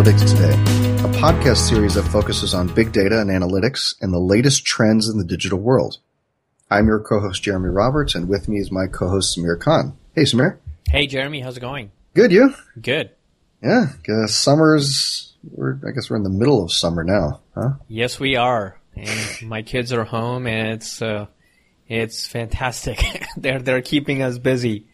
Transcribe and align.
Analytics 0.00 0.30
Today, 0.30 0.54
a 1.04 1.12
podcast 1.20 1.68
series 1.68 1.92
that 1.92 2.04
focuses 2.04 2.54
on 2.54 2.68
big 2.68 2.90
data 2.90 3.20
and 3.20 3.28
analytics 3.28 3.94
and 4.00 4.14
the 4.14 4.18
latest 4.18 4.64
trends 4.64 5.10
in 5.10 5.18
the 5.18 5.26
digital 5.26 5.58
world. 5.58 5.98
I'm 6.70 6.86
your 6.86 7.00
co-host 7.00 7.42
Jeremy 7.42 7.68
Roberts, 7.68 8.14
and 8.14 8.26
with 8.26 8.48
me 8.48 8.60
is 8.60 8.72
my 8.72 8.86
co-host 8.86 9.36
Samir 9.36 9.60
Khan. 9.60 9.98
Hey, 10.14 10.22
Samir. 10.22 10.56
Hey, 10.88 11.06
Jeremy. 11.06 11.40
How's 11.40 11.58
it 11.58 11.60
going? 11.60 11.92
Good, 12.14 12.32
you? 12.32 12.54
Good. 12.80 13.10
Yeah, 13.62 13.88
guess 14.02 14.34
summer's. 14.34 15.34
We're, 15.50 15.74
I 15.86 15.90
guess 15.94 16.08
we're 16.08 16.16
in 16.16 16.22
the 16.22 16.30
middle 16.30 16.64
of 16.64 16.72
summer 16.72 17.04
now, 17.04 17.42
huh? 17.54 17.72
Yes, 17.86 18.18
we 18.18 18.36
are. 18.36 18.80
And 18.96 19.50
my 19.50 19.60
kids 19.60 19.92
are 19.92 20.04
home, 20.04 20.46
and 20.46 20.68
it's 20.68 21.02
uh, 21.02 21.26
it's 21.88 22.26
fantastic. 22.26 23.22
they're 23.36 23.60
they're 23.60 23.82
keeping 23.82 24.22
us 24.22 24.38
busy. 24.38 24.86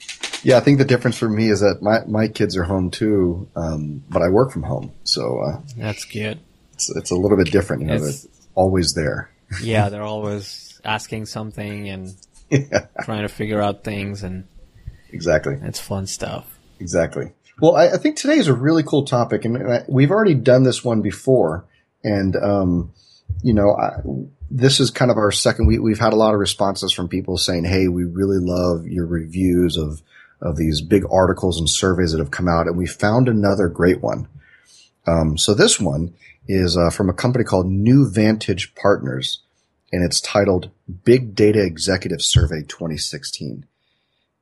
Yeah, 0.46 0.59
I 0.59 0.60
think 0.60 0.78
the 0.78 0.84
difference 0.84 1.18
for 1.18 1.28
me 1.28 1.50
is 1.50 1.59
that 1.60 1.82
my, 1.82 2.05
my 2.06 2.28
kids 2.28 2.56
are 2.56 2.62
home 2.62 2.92
too, 2.92 3.48
um, 3.56 4.05
but 4.09 4.23
I 4.23 4.28
work 4.28 4.52
from 4.52 4.62
home, 4.62 4.92
so 5.02 5.41
uh, 5.41 5.60
That's 5.77 6.05
good. 6.05 6.38
it's 6.74 6.88
it's 6.95 7.10
a 7.10 7.16
little 7.16 7.36
bit 7.36 7.50
different. 7.50 7.82
You 7.82 7.88
know, 7.88 7.95
It's- 7.95 8.22
they're 8.22 8.32
always 8.55 8.95
there. 8.95 9.30
Yeah, 9.62 9.88
they're 9.88 10.02
always 10.02 10.80
asking 10.84 11.27
something 11.27 11.88
and 11.88 12.14
yeah, 12.50 12.86
trying 13.02 13.22
to 13.22 13.28
figure 13.28 13.60
out 13.60 13.82
things, 13.82 14.22
and 14.22 14.46
exactly. 15.10 15.56
it's 15.62 15.80
fun 15.80 16.06
stuff. 16.06 16.47
Exactly. 16.78 17.33
Well, 17.60 17.74
I, 17.74 17.88
I 17.94 17.97
think 17.97 18.16
today 18.16 18.38
is 18.38 18.47
a 18.48 18.55
really 18.55 18.83
cool 18.84 19.05
topic, 19.05 19.44
and 19.44 19.56
I, 19.72 19.84
we've 19.88 20.10
already 20.12 20.34
done 20.34 20.62
this 20.62 20.84
one 20.84 21.00
before, 21.02 21.64
and 22.05 22.36
um, 22.36 22.92
you 23.42 23.52
know, 23.55 23.70
I, 23.77 23.91
this 24.50 24.78
is 24.78 24.91
kind 24.91 25.11
of 25.11 25.17
our 25.17 25.33
second. 25.33 25.67
We, 25.67 25.78
we've 25.80 25.98
had 25.98 26.12
a 26.12 26.17
lot 26.17 26.34
of 26.34 26.41
responses 26.41 26.92
from 26.92 27.08
people 27.08 27.36
saying, 27.36 27.64
"Hey, 27.64 27.89
we 27.89 28.05
really 28.05 28.39
love 28.41 28.86
your 28.86 29.06
reviews 29.06 29.77
of 29.77 30.02
of 30.41 30.56
these 30.56 30.81
big 30.81 31.05
articles 31.11 31.59
and 31.59 31.69
surveys 31.69 32.12
that 32.12 32.19
have 32.19 32.31
come 32.31 32.48
out," 32.48 32.67
and 32.67 32.77
we 32.77 32.87
found 32.87 33.29
another 33.29 33.69
great 33.69 34.03
one. 34.03 34.29
Um, 35.06 35.39
so 35.39 35.55
this 35.55 35.81
one 35.81 36.15
is 36.48 36.77
uh, 36.77 36.91
from 36.91 37.09
a 37.09 37.15
company 37.15 37.45
called 37.45 37.67
New 37.67 38.11
Vantage 38.11 38.75
Partners, 38.75 39.42
and 39.92 40.05
it's 40.05 40.20
titled 40.20 40.70
"Big 41.05 41.34
Data 41.34 41.62
Executive 41.62 42.23
Survey 42.23 42.62
2016." 42.62 43.67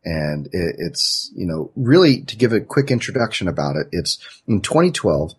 and 0.04 0.46
it, 0.46 0.76
it's 0.78 1.30
you 1.34 1.46
know 1.46 1.70
really 1.76 2.22
to 2.22 2.36
give 2.36 2.52
a 2.52 2.60
quick 2.60 2.90
introduction 2.90 3.48
about 3.48 3.76
it 3.76 3.86
it's 3.92 4.18
in 4.46 4.60
2012 4.60 5.32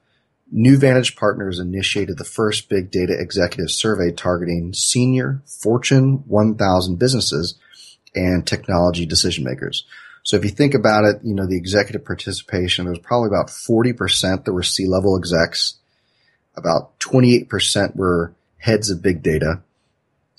new 0.52 0.78
vantage 0.78 1.16
partners 1.16 1.60
initiated 1.60 2.18
the 2.18 2.24
first 2.24 2.70
big 2.70 2.92
data 2.92 3.16
executive 3.18 3.72
survey 3.72 4.12
targeting 4.12 4.74
senior 4.74 5.42
fortune 5.46 6.24
1000 6.28 6.98
businesses 6.98 7.56
and 8.16 8.46
technology 8.48 9.06
decision 9.06 9.44
makers 9.44 9.86
so 10.26 10.36
if 10.36 10.44
you 10.44 10.50
think 10.50 10.74
about 10.74 11.06
it 11.06 11.22
you 11.24 11.34
know 11.34 11.48
the 11.48 11.56
executive 11.56 12.04
participation 12.04 12.84
there 12.84 12.92
was 12.92 13.00
probably 13.00 13.28
about 13.28 13.48
40% 13.48 14.44
that 14.44 14.54
were 14.54 14.64
c-level 14.64 15.18
execs 15.18 15.76
about 16.58 17.00
28% 17.00 17.96
were 17.96 18.34
heads 18.58 18.90
of 18.90 19.02
big 19.02 19.24
data 19.24 19.62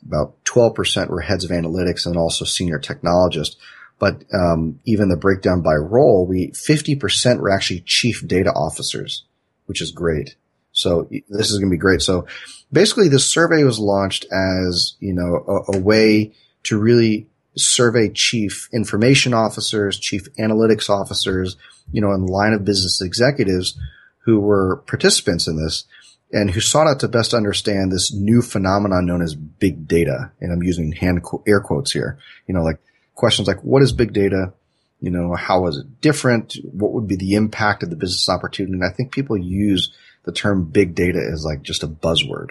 about 0.06 0.34
12% 0.44 1.08
were 1.08 1.22
heads 1.22 1.44
of 1.44 1.50
analytics 1.50 2.04
and 2.04 2.16
also 2.16 2.44
senior 2.44 2.78
technologists 2.78 3.56
but 3.98 4.24
um, 4.32 4.80
even 4.84 5.08
the 5.08 5.16
breakdown 5.16 5.62
by 5.62 5.74
role, 5.74 6.26
we 6.26 6.48
50% 6.48 7.40
were 7.40 7.50
actually 7.50 7.80
chief 7.80 8.26
data 8.26 8.50
officers, 8.50 9.24
which 9.66 9.80
is 9.80 9.90
great. 9.90 10.36
So 10.72 11.08
this 11.30 11.50
is 11.50 11.58
going 11.58 11.70
to 11.70 11.74
be 11.74 11.78
great. 11.78 12.02
So 12.02 12.26
basically, 12.70 13.08
this 13.08 13.24
survey 13.24 13.64
was 13.64 13.78
launched 13.78 14.26
as 14.30 14.94
you 15.00 15.14
know 15.14 15.44
a, 15.48 15.76
a 15.76 15.80
way 15.80 16.32
to 16.64 16.78
really 16.78 17.28
survey 17.56 18.08
chief 18.08 18.68
information 18.72 19.34
officers, 19.34 19.98
chief 19.98 20.28
analytics 20.38 20.90
officers, 20.90 21.56
you 21.92 22.00
know, 22.00 22.12
and 22.12 22.28
line 22.28 22.52
of 22.52 22.64
business 22.64 23.00
executives 23.00 23.78
who 24.24 24.40
were 24.40 24.82
participants 24.86 25.46
in 25.46 25.56
this 25.56 25.84
and 26.32 26.50
who 26.50 26.60
sought 26.60 26.88
out 26.88 27.00
to 27.00 27.08
best 27.08 27.32
understand 27.32 27.92
this 27.92 28.12
new 28.12 28.42
phenomenon 28.42 29.06
known 29.06 29.22
as 29.22 29.34
big 29.34 29.86
data. 29.86 30.32
And 30.40 30.52
I'm 30.52 30.62
using 30.62 30.92
hand 30.92 31.22
qu- 31.22 31.42
air 31.46 31.60
quotes 31.60 31.92
here. 31.92 32.18
You 32.46 32.54
know, 32.54 32.62
like 32.62 32.78
questions 33.14 33.48
like 33.48 33.62
what 33.62 33.82
is 33.82 33.92
big 33.92 34.12
data? 34.12 34.52
You 35.00 35.10
know, 35.10 35.34
how 35.34 35.66
is 35.66 35.76
it 35.78 36.00
different? 36.00 36.56
What 36.64 36.92
would 36.92 37.06
be 37.06 37.16
the 37.16 37.34
impact 37.34 37.82
of 37.82 37.90
the 37.90 37.96
business 37.96 38.28
opportunity? 38.28 38.74
And 38.74 38.84
I 38.84 38.90
think 38.90 39.12
people 39.12 39.36
use 39.36 39.92
the 40.24 40.32
term 40.32 40.64
big 40.64 40.94
data 40.94 41.20
as 41.32 41.44
like 41.44 41.62
just 41.62 41.82
a 41.82 41.88
buzzword. 41.88 42.50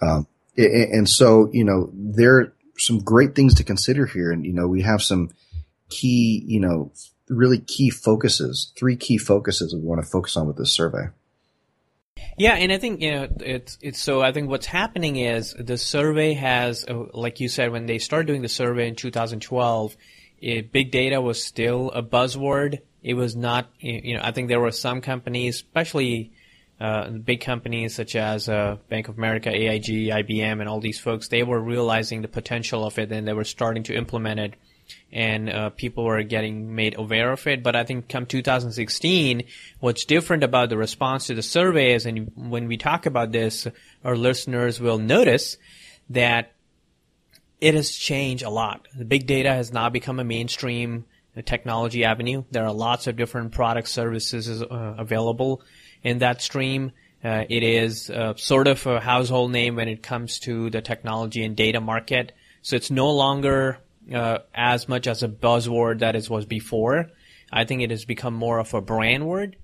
Um, 0.00 0.26
and 0.56 1.08
so, 1.08 1.50
you 1.52 1.64
know, 1.64 1.90
there 1.92 2.38
are 2.38 2.52
some 2.78 2.98
great 2.98 3.34
things 3.34 3.54
to 3.54 3.64
consider 3.64 4.06
here. 4.06 4.30
And, 4.30 4.44
you 4.44 4.52
know, 4.52 4.66
we 4.66 4.82
have 4.82 5.02
some 5.02 5.30
key, 5.88 6.42
you 6.46 6.60
know, 6.60 6.92
really 7.28 7.58
key 7.58 7.90
focuses, 7.90 8.72
three 8.76 8.96
key 8.96 9.18
focuses 9.18 9.74
we 9.74 9.80
want 9.80 10.02
to 10.02 10.08
focus 10.08 10.36
on 10.36 10.46
with 10.46 10.56
this 10.56 10.72
survey. 10.72 11.08
Yeah, 12.38 12.54
and 12.54 12.70
I 12.70 12.78
think 12.78 13.00
you 13.00 13.12
know 13.12 13.28
it's 13.40 13.78
it's 13.80 14.00
so. 14.00 14.20
I 14.20 14.32
think 14.32 14.50
what's 14.50 14.66
happening 14.66 15.16
is 15.16 15.54
the 15.58 15.78
survey 15.78 16.34
has, 16.34 16.84
uh, 16.86 17.04
like 17.14 17.40
you 17.40 17.48
said, 17.48 17.72
when 17.72 17.86
they 17.86 17.98
started 17.98 18.26
doing 18.26 18.42
the 18.42 18.48
survey 18.48 18.88
in 18.88 18.94
2012, 18.94 19.96
it, 20.38 20.72
big 20.72 20.90
data 20.90 21.20
was 21.20 21.42
still 21.42 21.90
a 21.92 22.02
buzzword. 22.02 22.80
It 23.02 23.14
was 23.14 23.36
not, 23.36 23.70
you 23.78 24.16
know, 24.16 24.20
I 24.22 24.32
think 24.32 24.48
there 24.48 24.60
were 24.60 24.72
some 24.72 25.00
companies, 25.00 25.56
especially 25.56 26.32
uh, 26.80 27.10
big 27.10 27.40
companies 27.40 27.94
such 27.94 28.16
as 28.16 28.48
uh, 28.48 28.76
Bank 28.88 29.08
of 29.08 29.16
America, 29.16 29.50
AIG, 29.50 29.86
IBM, 29.86 30.60
and 30.60 30.68
all 30.68 30.80
these 30.80 30.98
folks. 30.98 31.28
They 31.28 31.42
were 31.42 31.60
realizing 31.60 32.22
the 32.22 32.28
potential 32.28 32.84
of 32.84 32.98
it, 32.98 33.10
and 33.10 33.26
they 33.26 33.32
were 33.32 33.44
starting 33.44 33.82
to 33.84 33.94
implement 33.94 34.40
it 34.40 34.54
and 35.12 35.48
uh, 35.48 35.70
people 35.70 36.04
were 36.04 36.22
getting 36.22 36.74
made 36.74 36.98
aware 36.98 37.32
of 37.32 37.46
it. 37.46 37.62
But 37.62 37.76
I 37.76 37.84
think 37.84 38.08
come 38.08 38.26
2016, 38.26 39.44
what's 39.80 40.04
different 40.04 40.44
about 40.44 40.68
the 40.68 40.76
response 40.76 41.26
to 41.26 41.34
the 41.34 41.42
survey 41.42 41.94
is, 41.94 42.06
and 42.06 42.30
when 42.34 42.66
we 42.68 42.76
talk 42.76 43.06
about 43.06 43.32
this, 43.32 43.66
our 44.04 44.16
listeners 44.16 44.80
will 44.80 44.98
notice 44.98 45.56
that 46.10 46.52
it 47.60 47.74
has 47.74 47.90
changed 47.90 48.44
a 48.44 48.50
lot. 48.50 48.86
The 48.94 49.04
big 49.04 49.26
data 49.26 49.50
has 49.50 49.72
now 49.72 49.88
become 49.88 50.20
a 50.20 50.24
mainstream 50.24 51.06
uh, 51.36 51.42
technology 51.42 52.04
avenue. 52.04 52.44
There 52.50 52.64
are 52.64 52.72
lots 52.72 53.06
of 53.06 53.16
different 53.16 53.52
product 53.52 53.88
services 53.88 54.62
uh, 54.62 54.66
available 54.98 55.62
in 56.06 56.18
that 56.18 56.40
stream. 56.40 56.92
Uh, 57.24 57.44
it 57.50 57.64
is 57.64 58.08
uh, 58.08 58.34
sort 58.36 58.68
of 58.68 58.86
a 58.86 59.00
household 59.00 59.50
name 59.50 59.74
when 59.74 59.88
it 59.88 60.04
comes 60.04 60.38
to 60.38 60.70
the 60.70 60.80
technology 60.80 61.44
and 61.44 61.56
data 61.56 61.80
market. 61.80 62.30
So 62.62 62.76
it's 62.76 62.92
no 62.92 63.10
longer 63.10 63.78
uh, 64.14 64.38
as 64.54 64.88
much 64.88 65.08
as 65.08 65.24
a 65.24 65.28
buzzword 65.28 65.98
that 65.98 66.14
it 66.14 66.30
was 66.30 66.46
before. 66.46 67.10
I 67.52 67.64
think 67.64 67.82
it 67.82 67.90
has 67.90 68.04
become 68.04 68.34
more 68.34 68.58
of 68.60 68.72
a 68.72 68.80
brand 68.80 69.26
word. 69.26 69.56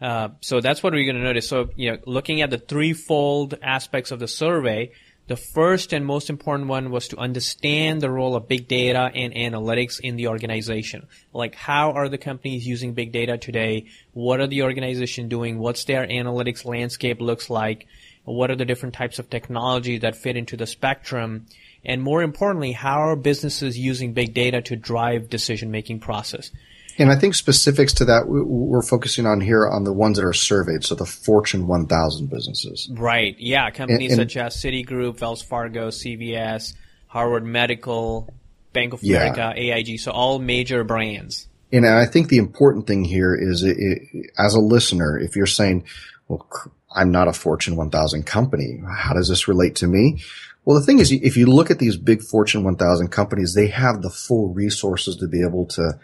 Uh, 0.00 0.30
so 0.40 0.60
that's 0.62 0.82
what 0.82 0.94
we're 0.94 1.04
going 1.04 1.22
to 1.22 1.22
notice. 1.22 1.46
So, 1.46 1.68
you 1.76 1.92
know, 1.92 1.98
looking 2.06 2.40
at 2.40 2.48
the 2.48 2.58
threefold 2.58 3.58
aspects 3.62 4.10
of 4.10 4.18
the 4.18 4.28
survey, 4.28 4.92
the 5.32 5.36
first 5.36 5.94
and 5.94 6.04
most 6.04 6.28
important 6.28 6.68
one 6.68 6.90
was 6.90 7.08
to 7.08 7.16
understand 7.16 8.02
the 8.02 8.10
role 8.10 8.36
of 8.36 8.48
big 8.48 8.68
data 8.68 9.10
and 9.14 9.32
analytics 9.32 9.98
in 9.98 10.16
the 10.16 10.28
organization. 10.28 11.06
Like, 11.32 11.54
how 11.54 11.92
are 11.92 12.10
the 12.10 12.18
companies 12.18 12.66
using 12.66 12.92
big 12.92 13.12
data 13.12 13.38
today? 13.38 13.86
What 14.12 14.40
are 14.40 14.46
the 14.46 14.62
organization 14.62 15.30
doing? 15.30 15.58
What's 15.58 15.84
their 15.84 16.06
analytics 16.06 16.66
landscape 16.66 17.22
looks 17.22 17.48
like? 17.48 17.86
What 18.24 18.50
are 18.50 18.56
the 18.56 18.66
different 18.66 18.94
types 18.94 19.18
of 19.18 19.30
technology 19.30 19.96
that 19.96 20.16
fit 20.16 20.36
into 20.36 20.58
the 20.58 20.66
spectrum? 20.66 21.46
And 21.84 22.00
more 22.02 22.22
importantly, 22.22 22.72
how 22.72 23.00
are 23.00 23.16
businesses 23.16 23.78
using 23.78 24.12
big 24.12 24.34
data 24.34 24.62
to 24.62 24.76
drive 24.76 25.28
decision 25.28 25.70
making 25.70 26.00
process? 26.00 26.50
And 26.98 27.10
I 27.10 27.16
think 27.16 27.34
specifics 27.34 27.92
to 27.94 28.04
that, 28.04 28.28
we- 28.28 28.42
we're 28.42 28.82
focusing 28.82 29.26
on 29.26 29.40
here 29.40 29.66
on 29.66 29.84
the 29.84 29.92
ones 29.92 30.18
that 30.18 30.24
are 30.24 30.32
surveyed. 30.34 30.84
So 30.84 30.94
the 30.94 31.06
Fortune 31.06 31.66
1000 31.66 32.28
businesses. 32.28 32.88
Right. 32.92 33.34
Yeah. 33.38 33.70
Companies 33.70 34.12
And- 34.12 34.20
and- 34.20 34.30
such 34.30 34.36
as 34.36 34.56
Citigroup, 34.56 35.20
Wells 35.20 35.42
Fargo, 35.42 35.90
CVS, 35.90 36.74
Harvard 37.06 37.44
Medical, 37.46 38.28
Bank 38.72 38.92
of 38.92 39.02
Yeah. 39.02 39.32
America, 39.32 39.52
AIG. 39.56 39.98
So 39.98 40.12
all 40.12 40.38
major 40.38 40.84
brands. 40.84 41.48
And 41.72 41.86
I 41.86 42.04
think 42.04 42.28
the 42.28 42.36
important 42.36 42.86
thing 42.86 43.04
here 43.04 43.34
is 43.34 43.62
it, 43.62 43.76
it, 43.78 44.30
as 44.38 44.54
a 44.54 44.60
listener, 44.60 45.18
if 45.18 45.34
you're 45.34 45.46
saying, 45.46 45.84
well, 46.28 46.46
I'm 46.94 47.10
not 47.10 47.28
a 47.28 47.32
Fortune 47.32 47.76
1000 47.76 48.26
company. 48.26 48.82
How 48.86 49.14
does 49.14 49.28
this 49.28 49.48
relate 49.48 49.74
to 49.76 49.86
me? 49.86 50.22
Well, 50.64 50.78
the 50.78 50.86
thing 50.86 51.00
is, 51.00 51.10
if 51.10 51.36
you 51.36 51.46
look 51.46 51.70
at 51.70 51.78
these 51.78 51.96
big 51.96 52.22
Fortune 52.22 52.62
1000 52.62 53.08
companies, 53.08 53.54
they 53.54 53.68
have 53.68 54.02
the 54.02 54.10
full 54.10 54.48
resources 54.54 55.16
to 55.16 55.26
be 55.26 55.42
able 55.42 55.66
to, 55.66 55.98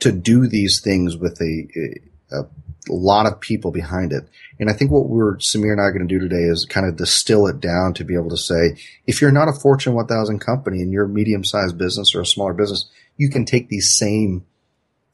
to 0.00 0.12
do 0.12 0.48
these 0.48 0.80
things 0.80 1.16
with 1.16 1.40
a, 1.40 2.36
a, 2.36 2.46
lot 2.88 3.26
of 3.26 3.38
people 3.38 3.70
behind 3.70 4.12
it. 4.12 4.28
And 4.58 4.68
I 4.68 4.72
think 4.72 4.90
what 4.90 5.08
we're, 5.08 5.36
Samir 5.36 5.70
and 5.70 5.80
I 5.80 5.84
are 5.84 5.92
going 5.92 6.06
to 6.06 6.12
do 6.12 6.18
today 6.18 6.42
is 6.42 6.64
kind 6.64 6.84
of 6.84 6.96
distill 6.96 7.46
it 7.46 7.60
down 7.60 7.94
to 7.94 8.04
be 8.04 8.14
able 8.14 8.30
to 8.30 8.36
say, 8.36 8.76
if 9.06 9.20
you're 9.20 9.30
not 9.30 9.48
a 9.48 9.52
Fortune 9.52 9.94
1000 9.94 10.40
company 10.40 10.82
and 10.82 10.92
you're 10.92 11.04
a 11.04 11.08
medium 11.08 11.44
sized 11.44 11.78
business 11.78 12.12
or 12.12 12.22
a 12.22 12.26
smaller 12.26 12.54
business, 12.54 12.90
you 13.16 13.30
can 13.30 13.44
take 13.44 13.68
these 13.68 13.96
same 13.96 14.44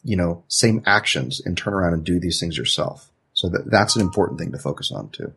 you 0.04 0.16
know, 0.16 0.42
same 0.48 0.82
actions 0.86 1.42
and 1.44 1.56
turn 1.56 1.74
around 1.74 1.92
and 1.92 2.04
do 2.04 2.18
these 2.18 2.40
things 2.40 2.56
yourself. 2.56 3.10
So 3.34 3.48
that, 3.50 3.70
that's 3.70 3.96
an 3.96 4.02
important 4.02 4.40
thing 4.40 4.52
to 4.52 4.58
focus 4.58 4.90
on 4.90 5.10
too. 5.10 5.32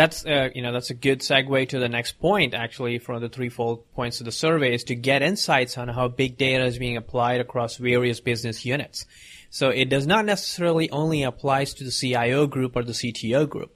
That's 0.00 0.24
uh, 0.24 0.48
you 0.54 0.62
know 0.62 0.72
that's 0.72 0.88
a 0.88 0.94
good 0.94 1.20
segue 1.20 1.68
to 1.68 1.78
the 1.78 1.86
next 1.86 2.12
point 2.12 2.54
actually 2.54 2.98
from 3.00 3.20
the 3.20 3.28
threefold 3.28 3.84
points 3.92 4.18
of 4.22 4.24
the 4.24 4.32
survey 4.32 4.72
is 4.72 4.84
to 4.84 4.94
get 4.94 5.20
insights 5.20 5.76
on 5.76 5.88
how 5.88 6.08
big 6.08 6.38
data 6.38 6.64
is 6.64 6.78
being 6.78 6.96
applied 6.96 7.42
across 7.42 7.76
various 7.76 8.18
business 8.18 8.64
units. 8.64 9.04
So 9.50 9.68
it 9.68 9.90
does 9.90 10.06
not 10.06 10.24
necessarily 10.24 10.90
only 10.90 11.22
applies 11.22 11.74
to 11.74 11.84
the 11.84 11.90
CIO 11.90 12.46
group 12.46 12.76
or 12.76 12.82
the 12.82 12.94
CTO 12.94 13.46
group. 13.46 13.74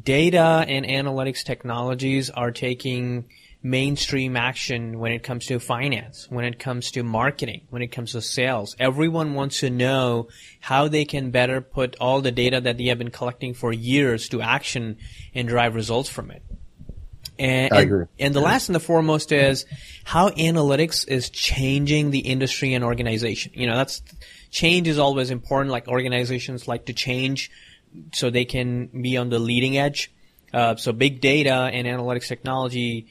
Data 0.00 0.64
and 0.68 0.86
analytics 0.86 1.42
technologies 1.42 2.30
are 2.30 2.52
taking 2.52 3.24
mainstream 3.62 4.36
action 4.36 4.98
when 4.98 5.12
it 5.12 5.22
comes 5.22 5.46
to 5.46 5.58
finance, 5.58 6.26
when 6.30 6.44
it 6.44 6.58
comes 6.58 6.92
to 6.92 7.02
marketing, 7.02 7.66
when 7.70 7.82
it 7.82 7.88
comes 7.88 8.12
to 8.12 8.22
sales. 8.22 8.76
Everyone 8.78 9.34
wants 9.34 9.60
to 9.60 9.70
know 9.70 10.28
how 10.60 10.88
they 10.88 11.04
can 11.04 11.30
better 11.30 11.60
put 11.60 11.96
all 12.00 12.20
the 12.20 12.30
data 12.30 12.60
that 12.60 12.78
they 12.78 12.84
have 12.84 12.98
been 12.98 13.10
collecting 13.10 13.54
for 13.54 13.72
years 13.72 14.28
to 14.28 14.40
action 14.40 14.96
and 15.34 15.48
drive 15.48 15.74
results 15.74 16.08
from 16.08 16.30
it. 16.30 16.42
And, 17.38 17.72
I 17.72 17.80
agree. 17.80 18.06
And, 18.18 18.26
and 18.26 18.34
the 18.34 18.40
last 18.40 18.68
and 18.68 18.74
the 18.74 18.80
foremost 18.80 19.32
is 19.32 19.64
how 20.04 20.30
analytics 20.30 21.06
is 21.06 21.30
changing 21.30 22.10
the 22.10 22.20
industry 22.20 22.74
and 22.74 22.84
organization. 22.84 23.52
You 23.54 23.66
know, 23.66 23.76
that's 23.76 24.02
change 24.50 24.88
is 24.88 24.98
always 24.98 25.30
important. 25.30 25.70
Like 25.70 25.88
organizations 25.88 26.66
like 26.66 26.86
to 26.86 26.92
change 26.92 27.50
so 28.12 28.30
they 28.30 28.44
can 28.44 28.86
be 28.86 29.16
on 29.16 29.30
the 29.30 29.38
leading 29.38 29.78
edge. 29.78 30.12
Uh, 30.52 30.76
so 30.76 30.92
big 30.92 31.20
data 31.20 31.70
and 31.72 31.86
analytics 31.86 32.26
technology 32.26 33.08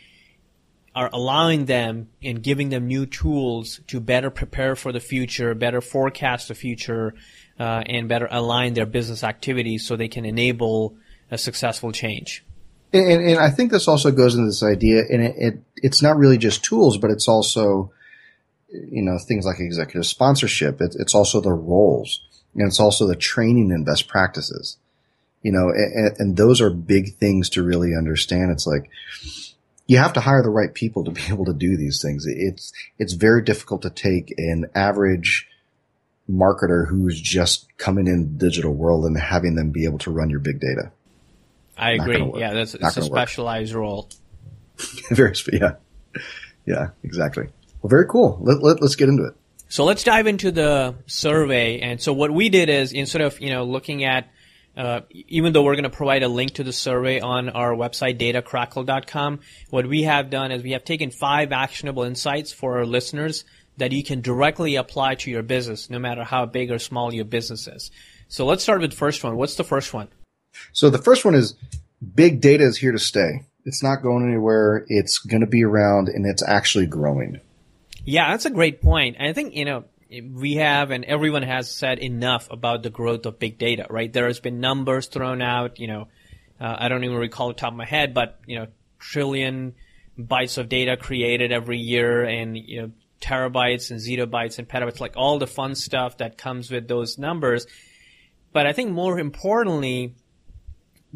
are 0.98 1.12
allowing 1.14 1.66
them 1.66 2.10
and 2.24 2.42
giving 2.42 2.70
them 2.70 2.88
new 2.88 3.06
tools 3.06 3.82
to 3.86 4.00
better 4.00 4.32
prepare 4.32 4.76
for 4.76 4.92
the 4.92 5.00
future, 5.00 5.54
better 5.54 5.80
forecast 5.80 6.48
the 6.48 6.56
future, 6.56 7.14
uh, 7.60 7.84
and 7.86 8.10
better 8.10 8.28
align 8.32 8.74
their 8.74 8.88
business 8.88 9.24
activities 9.24 9.86
so 9.86 9.96
they 9.96 10.08
can 10.08 10.26
enable 10.26 10.96
a 11.30 11.38
successful 11.38 11.92
change. 11.92 12.44
And, 12.92 13.22
and 13.22 13.38
I 13.38 13.52
think 13.52 13.72
this 13.72 13.88
also 13.88 14.10
goes 14.10 14.34
into 14.34 14.48
this 14.48 14.64
idea, 14.64 15.04
and 15.08 15.22
it, 15.22 15.36
it, 15.38 15.60
it's 15.76 16.02
not 16.02 16.18
really 16.18 16.40
just 16.40 16.64
tools, 16.64 16.98
but 16.98 17.12
it's 17.12 17.28
also, 17.28 17.92
you 18.72 19.04
know, 19.04 19.20
things 19.20 19.46
like 19.46 19.60
executive 19.60 20.08
sponsorship. 20.08 20.82
It, 20.82 20.96
it's 20.98 21.14
also 21.14 21.42
the 21.42 21.54
roles, 21.54 22.22
and 22.56 22.68
it's 22.68 22.80
also 22.80 23.06
the 23.06 23.16
training 23.16 23.72
and 23.72 23.86
best 23.86 24.08
practices. 24.08 24.78
You 25.44 25.52
know, 25.52 25.70
and, 25.70 26.16
and 26.18 26.38
those 26.38 26.60
are 26.60 26.72
big 26.72 27.18
things 27.18 27.50
to 27.52 27.62
really 27.62 27.96
understand. 27.96 28.50
It's 28.50 28.66
like 28.66 28.90
you 29.88 29.98
have 29.98 30.14
to 30.14 30.20
hire 30.20 30.44
the 30.44 30.50
right 30.50 30.74
people 30.74 31.06
to 31.06 31.12
be 31.12 31.22
able 31.30 31.46
to 31.46 31.54
do 31.54 31.78
these 31.78 32.02
things. 32.02 32.26
It's 32.28 32.72
it's 33.00 33.14
very 33.14 33.42
difficult 33.42 33.82
to 33.84 33.90
take 33.90 34.34
an 34.38 34.70
average 34.76 35.48
marketer 36.30 36.88
who's 36.88 37.20
just 37.20 37.66
coming 37.78 38.06
in 38.08 38.38
the 38.38 38.46
digital 38.46 38.74
world 38.74 39.06
and 39.06 39.18
having 39.18 39.56
them 39.56 39.72
be 39.72 39.86
able 39.86 40.00
to 40.00 40.12
run 40.12 40.30
your 40.30 40.42
big 40.42 40.60
data. 40.60 40.92
I 41.78 41.92
agree. 41.92 42.32
Yeah, 42.36 42.54
that's 42.54 42.74
it's 42.74 42.98
a 42.98 43.02
specialized 43.02 43.74
work. 43.74 43.82
role. 43.82 44.10
very, 45.12 45.34
yeah, 45.54 45.76
yeah, 46.66 46.90
exactly. 47.04 47.48
Well, 47.82 47.90
very 47.90 48.08
cool. 48.08 48.40
Let, 48.42 48.62
let, 48.64 48.82
let's 48.82 48.96
get 48.96 49.10
into 49.10 49.26
it. 49.26 49.34
So 49.70 49.84
let's 49.84 50.04
dive 50.04 50.28
into 50.28 50.52
the 50.52 50.96
survey. 51.06 51.80
And 51.80 52.02
so 52.02 52.14
what 52.14 52.32
we 52.32 52.50
did 52.50 52.70
is 52.70 52.94
instead 52.94 53.22
of 53.22 53.40
you 53.40 53.52
know 53.52 53.64
looking 53.64 54.04
at 54.04 54.28
uh, 54.78 55.02
even 55.12 55.54
though 55.54 55.64
we're 55.64 55.76
going 55.76 55.84
to 55.84 55.90
provide 55.90 56.22
a 56.22 56.28
link 56.28 56.54
to 56.54 56.64
the 56.64 56.72
survey 56.72 57.20
on 57.20 57.50
our 57.50 57.74
website, 57.74 58.20
datacrackle.com, 58.20 59.40
what 59.72 59.88
we 59.88 60.04
have 60.04 60.30
done 60.30 60.52
is 60.52 60.62
we 60.62 60.72
have 60.72 60.86
taken 60.86 61.10
five 61.10 61.52
actionable 61.52 62.04
insights 62.04 62.54
for 62.54 62.78
our 62.78 62.86
listeners 62.86 63.44
that 63.78 63.92
you 63.92 64.04
can 64.04 64.22
directly 64.22 64.76
apply 64.76 65.16
to 65.16 65.32
your 65.32 65.44
business, 65.44 65.90
no 65.90 66.00
matter 66.00 66.24
how 66.24 66.46
big 66.46 66.72
or 66.72 66.80
small 66.80 67.14
your 67.14 67.26
business 67.26 67.68
is. 67.68 67.92
So 68.28 68.46
let's 68.46 68.64
start 68.64 68.82
with 68.82 68.92
the 68.92 68.98
first 68.98 69.24
one. 69.24 69.36
What's 69.36 69.56
the 69.56 69.64
first 69.64 69.94
one? 69.94 70.10
So 70.74 70.90
the 70.90 70.98
first 70.98 71.26
one 71.26 71.36
is 71.36 71.56
big 72.16 72.42
data 72.42 72.64
is 72.64 72.78
here 72.78 72.92
to 72.92 73.00
stay. 73.00 73.44
It's 73.66 73.84
not 73.84 74.02
going 74.02 74.28
anywhere. 74.28 74.86
It's 74.88 75.18
going 75.18 75.42
to 75.42 75.48
be 75.48 75.64
around 75.64 76.08
and 76.08 76.26
it's 76.26 76.44
actually 76.48 76.86
growing. 76.86 77.42
Yeah, 78.06 78.32
that's 78.32 78.46
a 78.46 78.52
great 78.52 78.82
point. 78.82 79.18
I 79.20 79.34
think, 79.34 79.56
you 79.56 79.66
know, 79.66 79.86
we 80.10 80.56
have 80.56 80.92
and 80.92 81.04
everyone 81.06 81.44
has 81.44 81.72
said 81.72 82.00
enough 82.00 82.48
about 82.50 82.84
the 82.84 82.90
growth 82.90 83.26
of 83.26 83.40
big 83.40 83.58
data, 83.58 83.86
right? 83.90 84.12
There 84.12 84.28
has 84.28 84.40
been 84.40 84.60
numbers 84.60 85.08
thrown 85.08 85.42
out, 85.42 85.80
you 85.80 85.88
know, 85.88 86.08
uh, 86.60 86.76
I 86.80 86.88
don't 86.88 87.04
even 87.04 87.18
recall 87.18 87.50
the 87.50 87.54
top 87.54 87.72
of 87.72 87.78
my 87.78 87.86
head, 87.86 88.14
but, 88.14 88.40
you 88.46 88.58
know, 88.58 88.68
trillion 89.00 89.76
bytes 90.18 90.58
of 90.58 90.70
data 90.70 90.98
created 90.98 91.52
every 91.52 91.78
year 91.78 92.24
and, 92.24 92.58
you 92.58 92.82
know, 92.82 92.92
terabytes 93.22 93.92
and 93.92 94.00
zettabytes 94.00 94.58
and 94.58 94.68
petabytes, 94.68 95.00
like 95.00 95.14
all 95.16 95.40
the 95.40 95.48
fun 95.48 95.76
stuff 95.76 96.18
that 96.18 96.38
comes 96.38 96.72
with 96.72 96.88
those 96.88 97.18
numbers. 97.18 97.68
But 98.54 98.66
I 98.66 98.74
think 98.74 98.92
more 98.92 99.20
importantly, 99.20 100.16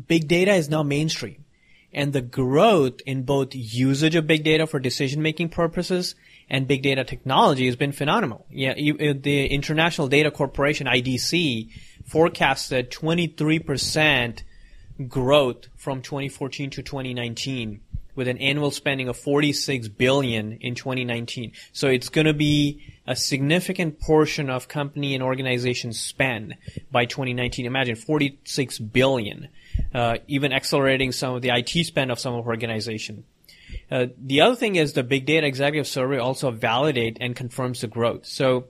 big 0.07 0.27
data 0.27 0.53
is 0.53 0.69
now 0.69 0.83
mainstream 0.83 1.45
and 1.93 2.13
the 2.13 2.21
growth 2.21 3.01
in 3.05 3.23
both 3.23 3.49
usage 3.53 4.15
of 4.15 4.27
big 4.27 4.43
data 4.43 4.67
for 4.67 4.79
decision 4.79 5.21
making 5.21 5.49
purposes 5.49 6.15
and 6.51 6.67
big 6.67 6.83
data 6.83 7.05
technology 7.05 7.65
has 7.65 7.77
been 7.77 7.93
phenomenal. 7.93 8.45
Yeah, 8.51 8.73
you, 8.75 9.13
the 9.13 9.47
International 9.47 10.09
Data 10.09 10.29
Corporation 10.29 10.85
(IDC) 10.85 11.69
forecasted 12.05 12.91
23% 12.91 14.43
growth 15.07 15.67
from 15.77 16.01
2014 16.01 16.69
to 16.71 16.83
2019 16.83 17.79
with 18.15 18.27
an 18.27 18.37
annual 18.39 18.69
spending 18.69 19.07
of 19.07 19.15
46 19.17 19.87
billion 19.87 20.57
in 20.59 20.75
2019. 20.75 21.53
So 21.71 21.87
it's 21.87 22.09
going 22.09 22.27
to 22.27 22.33
be 22.33 22.83
a 23.07 23.15
significant 23.15 24.01
portion 24.01 24.49
of 24.49 24.67
company 24.67 25.15
and 25.15 25.23
organization 25.23 25.93
spend 25.93 26.57
by 26.91 27.05
2019. 27.05 27.65
Imagine 27.65 27.95
46 27.95 28.77
billion, 28.79 29.47
uh, 29.95 30.17
even 30.27 30.51
accelerating 30.51 31.13
some 31.13 31.35
of 31.35 31.41
the 31.41 31.51
IT 31.51 31.85
spend 31.85 32.11
of 32.11 32.19
some 32.19 32.33
of 32.33 32.45
organization. 32.45 33.23
Uh, 33.89 34.07
the 34.17 34.41
other 34.41 34.55
thing 34.55 34.75
is 34.75 34.93
the 34.93 35.03
big 35.03 35.25
data 35.25 35.45
executive 35.45 35.87
survey 35.87 36.17
also 36.17 36.51
validate 36.51 37.17
and 37.19 37.35
confirms 37.35 37.81
the 37.81 37.87
growth. 37.87 38.25
So 38.25 38.65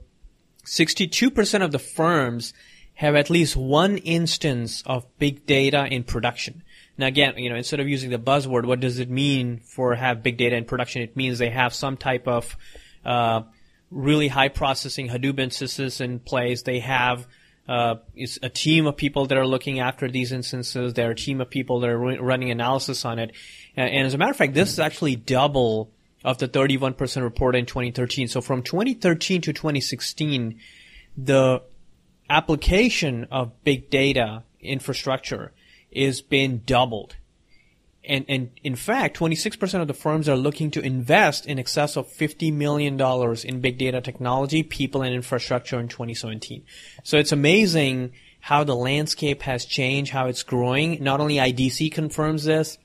62% 0.64 1.62
of 1.64 1.72
the 1.72 1.78
firms 1.78 2.52
have 2.94 3.14
at 3.14 3.30
least 3.30 3.56
one 3.56 3.98
instance 3.98 4.82
of 4.86 5.06
big 5.18 5.46
data 5.46 5.86
in 5.86 6.04
production. 6.04 6.62
Now 6.98 7.06
again, 7.06 7.38
you 7.38 7.48
know, 7.48 7.56
instead 7.56 7.80
of 7.80 7.88
using 7.88 8.10
the 8.10 8.18
buzzword, 8.18 8.66
what 8.66 8.80
does 8.80 8.98
it 8.98 9.10
mean 9.10 9.58
for 9.58 9.94
have 9.94 10.22
big 10.22 10.36
data 10.36 10.56
in 10.56 10.64
production? 10.64 11.02
It 11.02 11.16
means 11.16 11.38
they 11.38 11.50
have 11.50 11.74
some 11.74 11.96
type 11.96 12.28
of 12.28 12.56
uh, 13.04 13.42
really 13.90 14.28
high 14.28 14.48
processing 14.48 15.08
Hadoop 15.08 15.38
instances 15.38 16.00
in 16.00 16.20
place. 16.20 16.62
They 16.62 16.80
have 16.80 17.26
uh, 17.68 17.96
is 18.16 18.38
a 18.42 18.48
team 18.48 18.86
of 18.86 18.96
people 18.96 19.26
that 19.26 19.38
are 19.38 19.46
looking 19.46 19.80
after 19.80 20.10
these 20.10 20.32
instances. 20.32 20.94
There 20.94 21.08
are 21.08 21.12
a 21.12 21.16
team 21.16 21.40
of 21.40 21.50
people 21.50 21.80
that 21.80 21.90
are 21.90 21.98
running 21.98 22.50
analysis 22.50 23.04
on 23.04 23.18
it. 23.18 23.32
And, 23.76 23.90
and 23.90 24.06
as 24.06 24.14
a 24.14 24.18
matter 24.18 24.30
of 24.30 24.36
fact, 24.36 24.54
this 24.54 24.72
is 24.72 24.78
actually 24.78 25.16
double 25.16 25.90
of 26.24 26.38
the 26.38 26.48
31% 26.48 27.22
reported 27.22 27.58
in 27.58 27.66
2013. 27.66 28.28
So 28.28 28.40
from 28.40 28.62
2013 28.62 29.40
to 29.42 29.52
2016, 29.52 30.58
the 31.16 31.62
application 32.28 33.26
of 33.30 33.52
big 33.64 33.90
data 33.90 34.44
infrastructure 34.60 35.52
is 35.90 36.22
being 36.22 36.58
doubled. 36.58 37.16
And, 38.04 38.24
and 38.28 38.50
in 38.64 38.74
fact, 38.74 39.16
26% 39.16 39.80
of 39.80 39.86
the 39.86 39.94
firms 39.94 40.28
are 40.28 40.36
looking 40.36 40.72
to 40.72 40.80
invest 40.80 41.46
in 41.46 41.58
excess 41.58 41.96
of 41.96 42.08
$50 42.08 42.52
million 42.52 43.00
in 43.44 43.60
big 43.60 43.78
data 43.78 44.00
technology, 44.00 44.64
people, 44.64 45.02
and 45.02 45.14
infrastructure 45.14 45.78
in 45.78 45.86
2017. 45.88 46.64
So 47.04 47.18
it's 47.18 47.30
amazing 47.30 48.12
how 48.40 48.64
the 48.64 48.74
landscape 48.74 49.42
has 49.42 49.64
changed, 49.64 50.10
how 50.10 50.26
it's 50.26 50.42
growing. 50.42 51.02
Not 51.02 51.20
only 51.20 51.36
IDC 51.36 51.92
confirms 51.92 52.42
this, 52.44 52.76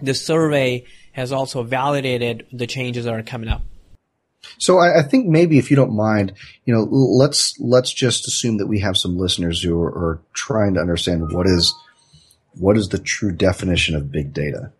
the 0.00 0.14
survey 0.14 0.84
has 1.12 1.32
also 1.32 1.62
validated 1.62 2.46
the 2.52 2.66
changes 2.66 3.04
that 3.04 3.14
are 3.14 3.22
coming 3.22 3.48
up. 3.48 3.62
So 4.58 4.78
I, 4.78 5.00
I, 5.00 5.02
think 5.02 5.26
maybe 5.26 5.58
if 5.58 5.70
you 5.70 5.76
don't 5.76 5.94
mind, 5.94 6.32
you 6.64 6.72
know, 6.72 6.84
let's 6.84 7.58
let's 7.58 7.92
just 7.92 8.28
assume 8.28 8.58
that 8.58 8.68
we 8.68 8.78
have 8.80 8.96
some 8.96 9.18
listeners 9.18 9.60
who 9.62 9.80
are, 9.80 9.88
are 9.88 10.20
trying 10.32 10.74
to 10.74 10.80
understand 10.80 11.32
what 11.32 11.46
is 11.46 11.74
what 12.58 12.76
is 12.76 12.88
the 12.88 12.98
true 12.98 13.32
definition 13.32 13.94
of 13.94 14.12
big 14.12 14.32
data? 14.32 14.72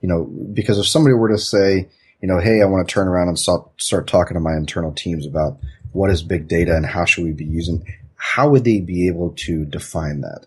You 0.00 0.08
know, 0.08 0.24
because 0.24 0.78
if 0.78 0.86
somebody 0.86 1.14
were 1.14 1.28
to 1.28 1.38
say, 1.38 1.88
you 2.20 2.28
know, 2.28 2.38
hey, 2.38 2.62
I 2.62 2.66
want 2.66 2.86
to 2.86 2.92
turn 2.92 3.08
around 3.08 3.28
and 3.28 3.38
start, 3.38 3.70
start 3.80 4.06
talking 4.06 4.34
to 4.34 4.40
my 4.40 4.56
internal 4.56 4.92
teams 4.92 5.26
about 5.26 5.58
what 5.92 6.10
is 6.10 6.22
big 6.22 6.48
data 6.48 6.74
and 6.74 6.86
how 6.86 7.04
should 7.04 7.24
we 7.24 7.32
be 7.32 7.44
using, 7.44 7.86
how 8.16 8.48
would 8.50 8.64
they 8.64 8.80
be 8.80 9.08
able 9.08 9.30
to 9.30 9.64
define 9.64 10.20
that? 10.22 10.46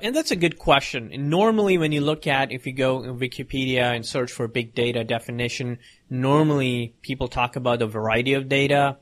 And 0.00 0.16
that's 0.16 0.30
a 0.30 0.36
good 0.36 0.58
question. 0.58 1.10
And 1.12 1.28
normally, 1.28 1.78
when 1.78 1.92
you 1.92 2.00
look 2.00 2.26
at, 2.26 2.50
if 2.50 2.66
you 2.66 2.72
go 2.72 3.02
in 3.02 3.18
Wikipedia 3.18 3.94
and 3.94 4.06
search 4.06 4.32
for 4.32 4.48
big 4.48 4.74
data 4.74 5.04
definition, 5.04 5.78
normally 6.08 6.94
people 7.02 7.28
talk 7.28 7.56
about 7.56 7.78
the 7.78 7.86
variety 7.86 8.34
of 8.34 8.48
data, 8.48 8.96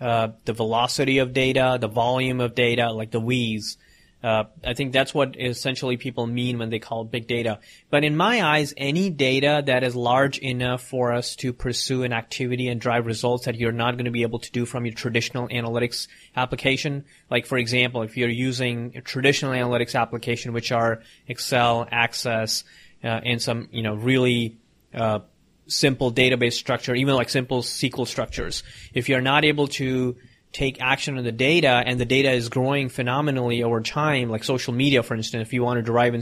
uh, 0.00 0.28
the 0.44 0.52
velocity 0.52 1.18
of 1.18 1.32
data, 1.32 1.78
the 1.80 1.88
volume 1.88 2.40
of 2.40 2.54
data, 2.54 2.92
like 2.92 3.12
the 3.12 3.20
V's. 3.20 3.78
Uh, 4.22 4.44
I 4.64 4.74
think 4.74 4.92
that's 4.92 5.12
what 5.12 5.34
essentially 5.38 5.96
people 5.96 6.26
mean 6.26 6.58
when 6.58 6.70
they 6.70 6.78
call 6.78 7.04
big 7.04 7.26
data. 7.26 7.58
But 7.90 8.04
in 8.04 8.16
my 8.16 8.42
eyes, 8.42 8.72
any 8.76 9.10
data 9.10 9.62
that 9.66 9.82
is 9.82 9.96
large 9.96 10.38
enough 10.38 10.82
for 10.82 11.12
us 11.12 11.34
to 11.36 11.52
pursue 11.52 12.04
an 12.04 12.12
activity 12.12 12.68
and 12.68 12.80
drive 12.80 13.06
results 13.06 13.46
that 13.46 13.56
you're 13.56 13.72
not 13.72 13.94
going 13.94 14.04
to 14.04 14.12
be 14.12 14.22
able 14.22 14.38
to 14.38 14.50
do 14.52 14.64
from 14.64 14.86
your 14.86 14.94
traditional 14.94 15.48
analytics 15.48 16.06
application. 16.36 17.04
Like 17.30 17.46
for 17.46 17.58
example, 17.58 18.02
if 18.02 18.16
you're 18.16 18.28
using 18.28 18.92
a 18.96 19.00
traditional 19.00 19.52
analytics 19.52 20.00
application, 20.00 20.52
which 20.52 20.70
are 20.70 21.02
Excel, 21.26 21.88
Access, 21.90 22.62
uh, 23.02 23.08
and 23.08 23.42
some 23.42 23.68
you 23.72 23.82
know 23.82 23.94
really 23.94 24.56
uh, 24.94 25.20
simple 25.66 26.12
database 26.12 26.52
structure, 26.52 26.94
even 26.94 27.14
like 27.14 27.28
simple 27.28 27.62
SQL 27.62 28.06
structures. 28.06 28.62
If 28.94 29.08
you're 29.08 29.20
not 29.20 29.44
able 29.44 29.68
to 29.68 30.16
take 30.52 30.80
action 30.80 31.16
on 31.16 31.24
the 31.24 31.32
data 31.32 31.82
and 31.86 31.98
the 31.98 32.04
data 32.04 32.30
is 32.30 32.48
growing 32.48 32.88
phenomenally 32.88 33.62
over 33.62 33.80
time, 33.80 34.28
like 34.28 34.44
social 34.44 34.74
media, 34.74 35.02
for 35.02 35.14
instance, 35.14 35.42
if 35.46 35.52
you 35.52 35.62
want 35.62 35.78
to 35.78 35.82
derive 35.82 36.14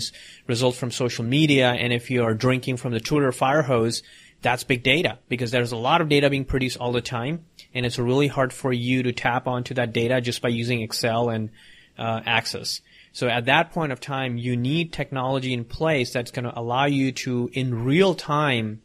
results 0.47 0.79
from 0.79 0.91
social 0.91 1.25
media 1.25 1.71
and 1.71 1.93
if 1.93 2.11
you 2.11 2.23
are 2.23 2.35
drinking 2.35 2.77
from 2.77 2.93
the 2.93 3.01
Twitter 3.01 3.33
fire 3.33 3.63
hose, 3.63 4.03
that's 4.41 4.65
big 4.65 4.83
data 4.83 5.19
because 5.29 5.51
there's 5.51 5.73
a 5.73 5.77
lot 5.77 6.01
of 6.01 6.09
data 6.09 6.31
being 6.31 6.45
produced 6.45 6.79
all 6.79 6.93
the 6.93 7.03
time 7.03 7.45
and 7.75 7.85
it's 7.85 7.99
really 7.99 8.29
hard 8.29 8.53
for 8.53 8.73
you 8.73 9.03
to 9.03 9.13
tap 9.13 9.47
onto 9.47 9.75
that 9.75 9.93
data 9.93 10.21
just 10.21 10.41
by 10.41 10.49
using 10.49 10.81
Excel 10.81 11.29
and 11.29 11.51
uh, 11.99 12.21
Access. 12.25 12.81
So 13.13 13.29
at 13.29 13.47
that 13.47 13.73
point 13.73 13.91
of 13.91 14.01
time, 14.01 14.39
you 14.39 14.57
need 14.57 14.93
technology 14.93 15.53
in 15.53 15.65
place 15.65 16.13
that's 16.13 16.31
going 16.31 16.45
to 16.45 16.57
allow 16.57 16.87
you 16.87 17.11
to, 17.13 17.51
in 17.53 17.85
real 17.85 18.15
time, 18.15 18.83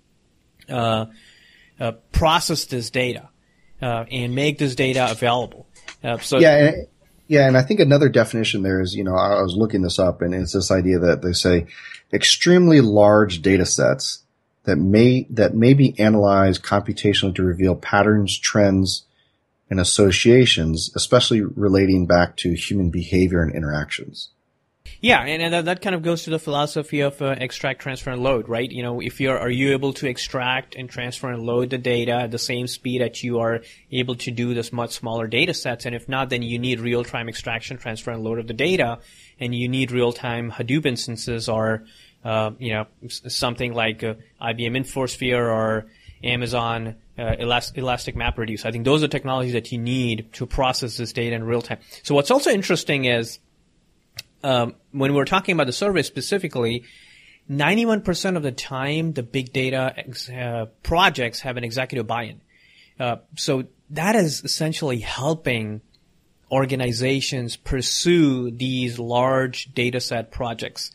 uh, 0.67 1.05
uh, 1.79 1.91
process 2.11 2.65
this 2.65 2.89
data 2.89 3.29
uh, 3.85 4.05
and 4.09 4.33
make 4.33 4.57
this 4.57 4.73
data 4.73 5.11
available. 5.11 5.67
Uh, 6.03 6.17
so 6.17 6.39
yeah, 6.39 6.57
and, 6.57 6.87
yeah, 7.27 7.47
and 7.47 7.55
I 7.55 7.61
think 7.61 7.79
another 7.79 8.09
definition 8.09 8.63
there 8.63 8.81
is, 8.81 8.95
you 8.95 9.03
know, 9.03 9.15
I 9.15 9.41
was 9.43 9.55
looking 9.55 9.83
this 9.83 9.99
up, 9.99 10.23
and 10.23 10.33
it's 10.33 10.53
this 10.53 10.71
idea 10.71 10.97
that 10.99 11.21
they 11.21 11.33
say 11.33 11.67
extremely 12.11 12.81
large 12.81 13.43
data 13.43 13.65
sets 13.65 14.23
that 14.63 14.77
may 14.77 15.27
that 15.29 15.53
may 15.53 15.75
be 15.75 15.97
analyzed 15.99 16.63
computationally 16.63 17.35
to 17.35 17.43
reveal 17.43 17.75
patterns, 17.75 18.37
trends, 18.39 19.05
and 19.69 19.79
associations, 19.79 20.91
especially 20.95 21.41
relating 21.41 22.07
back 22.07 22.37
to 22.37 22.53
human 22.53 22.89
behavior 22.89 23.43
and 23.43 23.55
interactions. 23.55 24.29
Yeah, 25.01 25.21
and, 25.21 25.53
and 25.53 25.67
that 25.67 25.81
kind 25.81 25.95
of 25.95 26.01
goes 26.01 26.23
to 26.23 26.29
the 26.29 26.39
philosophy 26.39 27.01
of 27.01 27.21
uh, 27.21 27.35
extract, 27.37 27.81
transfer, 27.81 28.11
and 28.11 28.23
load, 28.23 28.47
right? 28.47 28.69
You 28.69 28.83
know, 28.83 29.01
if 29.01 29.19
you're, 29.19 29.37
are 29.37 29.49
you 29.49 29.71
able 29.71 29.93
to 29.93 30.07
extract 30.07 30.75
and 30.75 30.89
transfer 30.89 31.29
and 31.29 31.43
load 31.43 31.69
the 31.69 31.77
data 31.77 32.13
at 32.13 32.31
the 32.31 32.39
same 32.39 32.67
speed 32.67 33.01
that 33.01 33.23
you 33.23 33.39
are 33.39 33.61
able 33.91 34.15
to 34.15 34.31
do 34.31 34.53
this 34.53 34.71
much 34.71 34.91
smaller 34.91 35.27
data 35.27 35.53
sets? 35.53 35.85
And 35.85 35.95
if 35.95 36.07
not, 36.09 36.29
then 36.29 36.41
you 36.41 36.59
need 36.59 36.79
real-time 36.79 37.29
extraction, 37.29 37.77
transfer, 37.77 38.11
and 38.11 38.23
load 38.23 38.39
of 38.39 38.47
the 38.47 38.53
data, 38.53 38.99
and 39.39 39.53
you 39.53 39.67
need 39.67 39.91
real-time 39.91 40.51
Hadoop 40.51 40.85
instances 40.85 41.49
or, 41.49 41.83
uh, 42.23 42.51
you 42.57 42.73
know, 42.73 42.85
something 43.07 43.73
like 43.73 44.03
uh, 44.03 44.15
IBM 44.41 44.77
InfoSphere 44.77 45.47
or 45.47 45.85
Amazon 46.23 46.95
uh, 47.17 47.35
Elast- 47.39 47.77
Elastic 47.77 48.15
MapReduce. 48.15 48.65
I 48.65 48.71
think 48.71 48.85
those 48.85 49.03
are 49.03 49.07
technologies 49.07 49.53
that 49.53 49.71
you 49.71 49.77
need 49.77 50.33
to 50.33 50.45
process 50.45 50.97
this 50.97 51.13
data 51.13 51.35
in 51.35 51.43
real 51.43 51.61
time. 51.61 51.79
So 52.03 52.15
what's 52.15 52.31
also 52.31 52.49
interesting 52.49 53.05
is 53.05 53.39
um, 54.43 54.75
when 54.91 55.13
we're 55.13 55.25
talking 55.25 55.53
about 55.53 55.67
the 55.67 55.73
survey 55.73 56.01
specifically, 56.03 56.83
91% 57.49 58.37
of 58.37 58.43
the 58.43 58.51
time, 58.51 59.13
the 59.13 59.23
big 59.23 59.53
data 59.53 59.93
ex- 59.97 60.29
uh, 60.29 60.65
projects 60.83 61.41
have 61.41 61.57
an 61.57 61.63
executive 61.63 62.07
buy-in. 62.07 62.41
Uh, 62.99 63.17
so 63.35 63.65
that 63.91 64.15
is 64.15 64.43
essentially 64.43 64.99
helping 64.99 65.81
organizations 66.51 67.55
pursue 67.55 68.51
these 68.51 68.97
large 68.99 69.73
data 69.73 69.99
set 69.99 70.31
projects. 70.31 70.91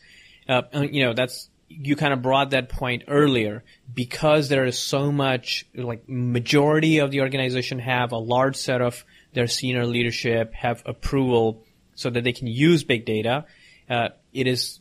Uh, 0.47 0.63
you 0.73 1.05
know, 1.05 1.13
that's 1.13 1.49
you 1.69 1.95
kind 1.95 2.13
of 2.13 2.21
brought 2.21 2.49
that 2.49 2.67
point 2.69 3.03
earlier 3.07 3.63
because 3.93 4.49
there 4.49 4.65
is 4.65 4.77
so 4.77 5.11
much 5.11 5.65
like 5.73 6.03
majority 6.07 6.99
of 6.99 7.11
the 7.11 7.21
organization 7.21 7.79
have 7.79 8.11
a 8.11 8.17
large 8.17 8.55
set 8.55 8.81
of 8.81 9.05
their 9.33 9.47
senior 9.47 9.85
leadership 9.85 10.53
have 10.53 10.83
approval 10.85 11.63
so 12.01 12.09
that 12.09 12.23
they 12.23 12.33
can 12.33 12.47
use 12.47 12.83
big 12.83 13.05
data 13.05 13.45
uh, 13.89 14.09
it 14.33 14.47
is 14.47 14.79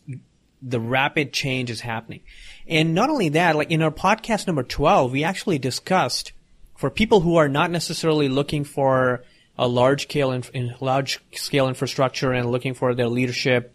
the 0.62 0.80
rapid 0.80 1.32
change 1.32 1.70
is 1.70 1.80
happening 1.80 2.20
and 2.66 2.94
not 2.94 3.10
only 3.10 3.30
that 3.30 3.56
like 3.56 3.70
in 3.70 3.82
our 3.82 3.90
podcast 3.90 4.46
number 4.46 4.62
12 4.62 5.12
we 5.12 5.24
actually 5.24 5.58
discussed 5.58 6.32
for 6.76 6.90
people 6.90 7.20
who 7.20 7.36
are 7.36 7.48
not 7.48 7.70
necessarily 7.70 8.28
looking 8.28 8.64
for 8.64 9.22
a 9.58 9.68
large 9.68 10.04
scale 10.04 10.32
in, 10.32 10.74
large 10.80 11.20
scale 11.32 11.68
infrastructure 11.68 12.32
and 12.32 12.50
looking 12.50 12.72
for 12.72 12.94
their 12.94 13.08
leadership 13.08 13.74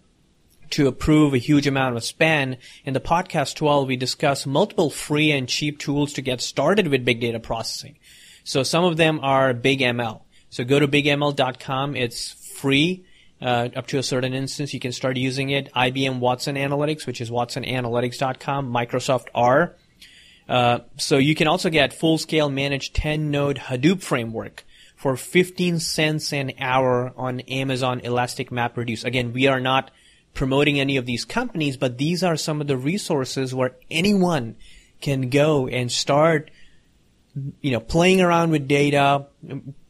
to 0.71 0.87
approve 0.87 1.35
a 1.35 1.37
huge 1.37 1.67
amount 1.67 1.95
of 1.95 2.03
spend. 2.03 2.57
In 2.83 2.95
the 2.95 2.99
podcast 2.99 3.55
12, 3.55 3.87
we 3.87 3.95
discuss 3.95 4.47
multiple 4.47 4.89
free 4.89 5.31
and 5.31 5.47
cheap 5.47 5.77
tools 5.77 6.13
to 6.13 6.23
get 6.23 6.41
started 6.41 6.87
with 6.87 7.05
big 7.05 7.21
data 7.21 7.39
processing. 7.39 7.97
So 8.43 8.63
some 8.63 8.83
of 8.83 8.97
them 8.97 9.19
are 9.21 9.53
BigML. 9.53 10.21
So 10.49 10.63
go 10.63 10.79
to 10.79 10.87
bigml.com. 10.87 11.95
It's 11.95 12.31
free. 12.31 13.05
Uh, 13.41 13.69
up 13.75 13.87
to 13.87 13.97
a 13.97 14.03
certain 14.03 14.33
instance, 14.33 14.73
you 14.73 14.79
can 14.79 14.91
start 14.91 15.17
using 15.17 15.49
it. 15.49 15.71
IBM 15.73 16.19
Watson 16.19 16.55
Analytics, 16.55 17.05
which 17.05 17.19
is 17.19 17.29
watsonanalytics.com, 17.29 18.71
Microsoft 18.71 19.27
R. 19.35 19.75
Uh, 20.47 20.79
so 20.97 21.17
you 21.17 21.35
can 21.35 21.47
also 21.47 21.69
get 21.69 21.91
full-scale 21.91 22.49
managed 22.49 22.95
10-node 22.95 23.57
Hadoop 23.57 24.01
framework 24.01 24.63
for 24.95 25.17
15 25.17 25.79
cents 25.79 26.31
an 26.31 26.53
hour 26.59 27.13
on 27.17 27.41
Amazon 27.41 27.99
Elastic 28.01 28.49
MapReduce. 28.49 29.03
Again, 29.03 29.33
we 29.33 29.47
are 29.47 29.59
not 29.59 29.91
promoting 30.33 30.79
any 30.79 30.97
of 30.97 31.05
these 31.05 31.25
companies, 31.25 31.77
but 31.77 31.97
these 31.97 32.23
are 32.23 32.35
some 32.35 32.61
of 32.61 32.67
the 32.67 32.77
resources 32.77 33.53
where 33.53 33.75
anyone 33.89 34.55
can 35.01 35.29
go 35.29 35.67
and 35.67 35.91
start, 35.91 36.51
you 37.61 37.71
know, 37.71 37.79
playing 37.79 38.21
around 38.21 38.51
with 38.51 38.67
data, 38.67 39.25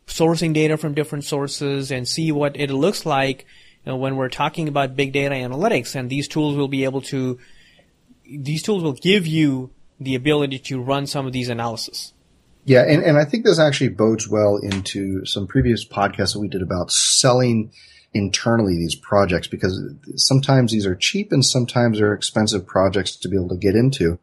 sourcing 0.07 0.53
data 0.53 0.77
from 0.77 0.93
different 0.93 1.23
sources 1.23 1.91
and 1.91 2.07
see 2.07 2.31
what 2.31 2.57
it 2.57 2.69
looks 2.69 3.05
like 3.05 3.45
you 3.85 3.91
know, 3.91 3.97
when 3.97 4.15
we're 4.15 4.29
talking 4.29 4.67
about 4.67 4.95
big 4.95 5.13
data 5.13 5.35
analytics. 5.35 5.95
And 5.95 6.09
these 6.09 6.27
tools 6.27 6.55
will 6.55 6.67
be 6.67 6.83
able 6.83 7.01
to, 7.03 7.39
these 8.25 8.63
tools 8.63 8.83
will 8.83 8.93
give 8.93 9.27
you 9.27 9.71
the 9.99 10.15
ability 10.15 10.59
to 10.59 10.81
run 10.81 11.07
some 11.07 11.25
of 11.25 11.33
these 11.33 11.49
analysis. 11.49 12.13
Yeah, 12.65 12.81
and, 12.81 13.03
and 13.03 13.17
I 13.17 13.25
think 13.25 13.45
this 13.45 13.59
actually 13.59 13.89
bodes 13.89 14.27
well 14.27 14.57
into 14.57 15.23
some 15.25 15.45
previous 15.45 15.87
podcasts 15.87 16.33
that 16.33 16.39
we 16.39 16.47
did 16.47 16.63
about 16.63 16.91
selling 16.91 17.71
internally 18.13 18.75
these 18.75 18.95
projects 18.95 19.47
because 19.47 19.79
sometimes 20.15 20.71
these 20.71 20.85
are 20.85 20.95
cheap 20.95 21.31
and 21.31 21.45
sometimes 21.45 21.99
they're 21.99 22.13
expensive 22.13 22.65
projects 22.65 23.17
to 23.17 23.29
be 23.29 23.35
able 23.35 23.49
to 23.49 23.57
get 23.57 23.75
into. 23.75 24.17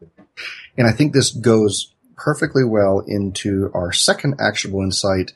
And 0.77 0.89
I 0.89 0.93
think 0.93 1.13
this 1.13 1.31
goes 1.31 1.93
perfectly 2.17 2.65
well 2.65 3.05
into 3.07 3.71
our 3.75 3.93
second 3.93 4.41
actionable 4.41 4.83
insight 4.83 5.33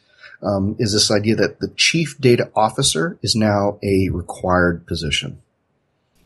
um, 0.47 0.77
is 0.79 0.93
this 0.93 1.11
idea 1.11 1.37
that 1.37 1.61
the 1.61 1.69
chief 1.77 2.17
data 2.21 2.51
officer 2.55 3.19
is 3.23 3.35
now 3.35 3.79
a 3.83 4.09
required 4.11 4.87
position. 4.87 5.43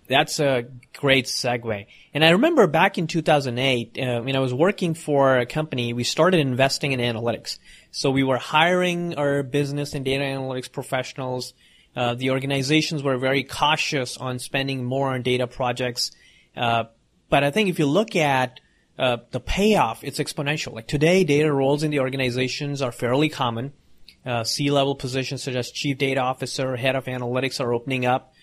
That's 0.09 0.41
a 0.41 0.67
great 0.93 1.27
segue. 1.27 1.87
And 2.13 2.25
I 2.25 2.31
remember 2.31 2.67
back 2.67 2.99
in 2.99 3.07
2008, 3.07 3.97
uh, 3.97 4.21
when 4.23 4.35
I 4.35 4.41
was 4.41 4.53
working 4.53 4.95
for 4.95 5.39
a 5.39 5.47
company, 5.47 5.93
we 5.93 6.03
started 6.03 6.41
investing 6.41 6.93
in 6.93 7.01
analytics. 7.01 7.59
So 7.93 8.11
we 8.11 8.25
were 8.25 8.39
hiring 8.39 9.15
our 9.15 9.45
business 9.45 9.95
and 9.95 10.05
data 10.05 10.25
analytics 10.25 10.71
professionals 10.71 11.55
uh, 11.97 12.15
the 12.15 12.31
organizations 12.31 13.03
were 13.03 13.19
very 13.19 13.43
cautious 13.43 14.17
on 14.17 14.39
spending 14.39 14.85
more 14.85 15.09
on 15.13 15.23
data 15.23 15.47
projects. 15.47 16.13
Uh, 16.57 16.85
but 17.29 17.45
I 17.45 17.51
think 17.51 17.69
if 17.69 17.79
you 17.79 17.87
look 17.87 18.15
at 18.17 18.61
uh, 18.99 19.19
the 19.31 19.41
payoff, 19.41 20.05
it's 20.05 20.19
exponential. 20.19 20.73
Like 20.73 20.87
today, 20.87 21.25
data 21.25 21.53
roles 21.53 21.83
in 21.83 21.91
the 21.91 22.01
organizations 22.01 22.83
are 22.83 22.93
fairly 22.93 23.29
common. 23.29 23.73
Uh, 24.25 24.45
C-level 24.45 24.95
positions 24.97 25.43
such 25.43 25.55
as 25.55 25.71
chief 25.71 25.99
data 25.99 26.21
officer, 26.21 26.77
head 26.77 26.97
of 26.97 27.07
analytics 27.07 27.61
are 27.61 27.73
opening 27.73 28.05
up. 28.05 28.35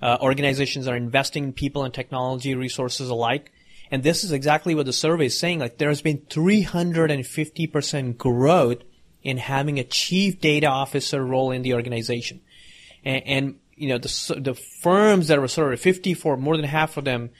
Uh, 0.00 0.16
organizations 0.20 0.88
are 0.88 0.96
investing 0.96 1.44
in 1.44 1.52
people 1.52 1.84
and 1.84 1.92
technology 1.92 2.54
resources 2.54 3.10
alike. 3.10 3.52
And 3.90 4.02
this 4.02 4.24
is 4.24 4.32
exactly 4.32 4.74
what 4.74 4.86
the 4.86 4.92
survey 4.92 5.26
is 5.26 5.38
saying. 5.38 5.58
Like 5.58 5.78
there 5.78 5.90
has 5.90 6.00
been 6.00 6.18
350% 6.18 8.16
growth 8.16 8.78
in 9.22 9.36
having 9.36 9.78
a 9.78 9.84
chief 9.84 10.40
data 10.40 10.68
officer 10.68 11.22
role 11.24 11.50
in 11.50 11.62
the 11.62 11.74
organization 11.74 12.40
and, 13.04 13.22
and 13.26 13.54
you 13.76 13.88
know 13.88 13.98
the 13.98 14.40
the 14.40 14.54
firms 14.54 15.28
that 15.28 15.38
were 15.38 15.72
of 15.72 15.80
54, 15.80 16.36
more 16.36 16.56
than 16.56 16.66
half 16.66 16.96
of 16.96 17.04
them 17.04 17.30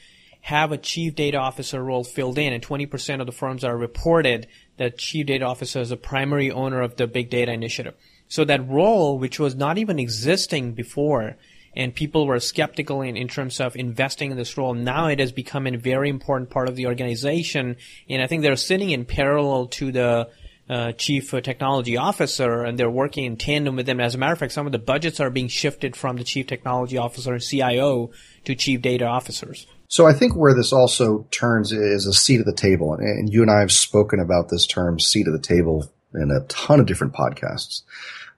have 0.41 0.71
a 0.71 0.77
chief 0.77 1.13
data 1.15 1.37
officer 1.37 1.83
role 1.83 2.03
filled 2.03 2.39
in, 2.39 2.51
and 2.51 2.63
20% 2.63 3.19
of 3.19 3.27
the 3.27 3.31
firms 3.31 3.63
are 3.63 3.77
reported 3.77 4.47
that 4.77 4.97
chief 4.97 5.27
data 5.27 5.45
officer 5.45 5.79
is 5.79 5.91
a 5.91 5.97
primary 5.97 6.51
owner 6.51 6.81
of 6.81 6.95
the 6.95 7.07
big 7.07 7.29
data 7.29 7.51
initiative. 7.51 7.95
So 8.27 8.45
that 8.45 8.67
role, 8.67 9.19
which 9.19 9.39
was 9.39 9.55
not 9.55 9.77
even 9.77 9.99
existing 9.99 10.73
before, 10.73 11.37
and 11.75 11.93
people 11.93 12.25
were 12.25 12.39
skeptical 12.39 13.01
in, 13.01 13.15
in 13.15 13.27
terms 13.27 13.59
of 13.59 13.75
investing 13.75 14.31
in 14.31 14.37
this 14.37 14.57
role, 14.57 14.73
now 14.73 15.07
it 15.07 15.19
has 15.19 15.31
become 15.31 15.67
a 15.67 15.77
very 15.77 16.09
important 16.09 16.49
part 16.49 16.67
of 16.67 16.75
the 16.75 16.87
organization, 16.87 17.77
and 18.09 18.21
I 18.21 18.27
think 18.27 18.41
they're 18.41 18.55
sitting 18.55 18.89
in 18.89 19.05
parallel 19.05 19.67
to 19.67 19.91
the 19.91 20.29
uh, 20.69 20.93
chief 20.93 21.31
technology 21.43 21.97
officer, 21.97 22.63
and 22.63 22.77
they're 22.77 22.89
working 22.89 23.25
in 23.25 23.37
tandem 23.37 23.75
with 23.75 23.85
them. 23.85 23.99
As 23.99 24.15
a 24.15 24.17
matter 24.17 24.33
of 24.33 24.39
fact, 24.39 24.53
some 24.53 24.65
of 24.65 24.71
the 24.71 24.79
budgets 24.79 25.19
are 25.19 25.29
being 25.29 25.47
shifted 25.47 25.95
from 25.95 26.17
the 26.17 26.23
chief 26.23 26.47
technology 26.47 26.97
officer 26.97 27.33
and 27.33 27.41
CIO 27.41 28.11
to 28.45 28.55
chief 28.55 28.81
data 28.81 29.05
officers. 29.05 29.67
So 29.87 30.07
I 30.07 30.13
think 30.13 30.35
where 30.35 30.55
this 30.55 30.71
also 30.71 31.27
turns 31.31 31.73
is 31.73 32.07
a 32.07 32.13
seat 32.13 32.39
at 32.39 32.45
the 32.45 32.53
table, 32.53 32.93
and 32.93 33.31
you 33.31 33.41
and 33.41 33.51
I 33.51 33.59
have 33.59 33.73
spoken 33.73 34.21
about 34.21 34.47
this 34.49 34.65
term 34.65 34.99
"seat 34.99 35.27
at 35.27 35.33
the 35.33 35.39
table" 35.39 35.91
in 36.13 36.31
a 36.31 36.45
ton 36.47 36.79
of 36.79 36.85
different 36.85 37.13
podcasts. 37.13 37.81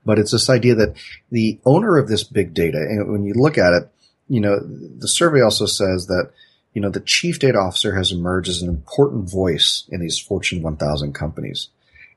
But 0.06 0.18
it's 0.18 0.32
this 0.32 0.50
idea 0.50 0.76
that 0.76 0.96
the 1.32 1.60
owner 1.66 1.98
of 1.98 2.08
this 2.08 2.24
big 2.24 2.54
data, 2.54 2.78
and 2.78 3.12
when 3.12 3.24
you 3.24 3.34
look 3.36 3.58
at 3.58 3.74
it, 3.74 3.90
you 4.28 4.40
know, 4.40 4.60
the 4.60 5.08
survey 5.08 5.42
also 5.42 5.68
says 5.68 6.08
that 6.08 6.32
you 6.74 6.82
know 6.82 6.90
the 6.90 7.02
chief 7.02 7.38
data 7.38 7.60
officer 7.60 7.96
has 7.96 8.12
emerged 8.12 8.50
as 8.50 8.64
an 8.64 8.70
important 8.70 9.30
voice 9.30 9.88
in 9.90 10.02
these 10.02 10.18
Fortune 10.18 10.64
1000 10.64 11.14
companies. 11.14 11.70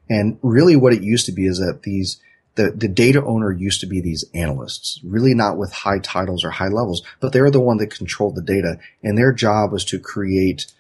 And 0.09 0.39
really 0.43 0.77
what 0.77 0.93
it 0.93 1.03
used 1.03 1.27
to 1.27 1.33
be 1.33 1.47
is 1.47 1.59
that 1.59 1.83
these 1.83 2.21
the, 2.57 2.71
the 2.71 2.89
data 2.89 3.23
owner 3.23 3.53
used 3.53 3.81
to 3.83 3.87
be 3.87 4.01
these 4.01 4.25
analysts, 4.35 4.99
really 5.05 5.35
not 5.35 5.59
with 5.59 5.73
high 5.73 5.99
titles 5.99 6.43
or 6.43 6.51
high 6.51 6.69
levels, 6.69 7.03
but 7.21 7.33
they're 7.33 7.51
the 7.51 7.61
one 7.61 7.77
that 7.79 7.95
controlled 7.95 8.35
the 8.35 8.43
data 8.43 8.79
and 9.03 9.17
their 9.17 9.33
job 9.33 9.73
was 9.73 9.85
to 9.85 9.99
create 9.99 10.73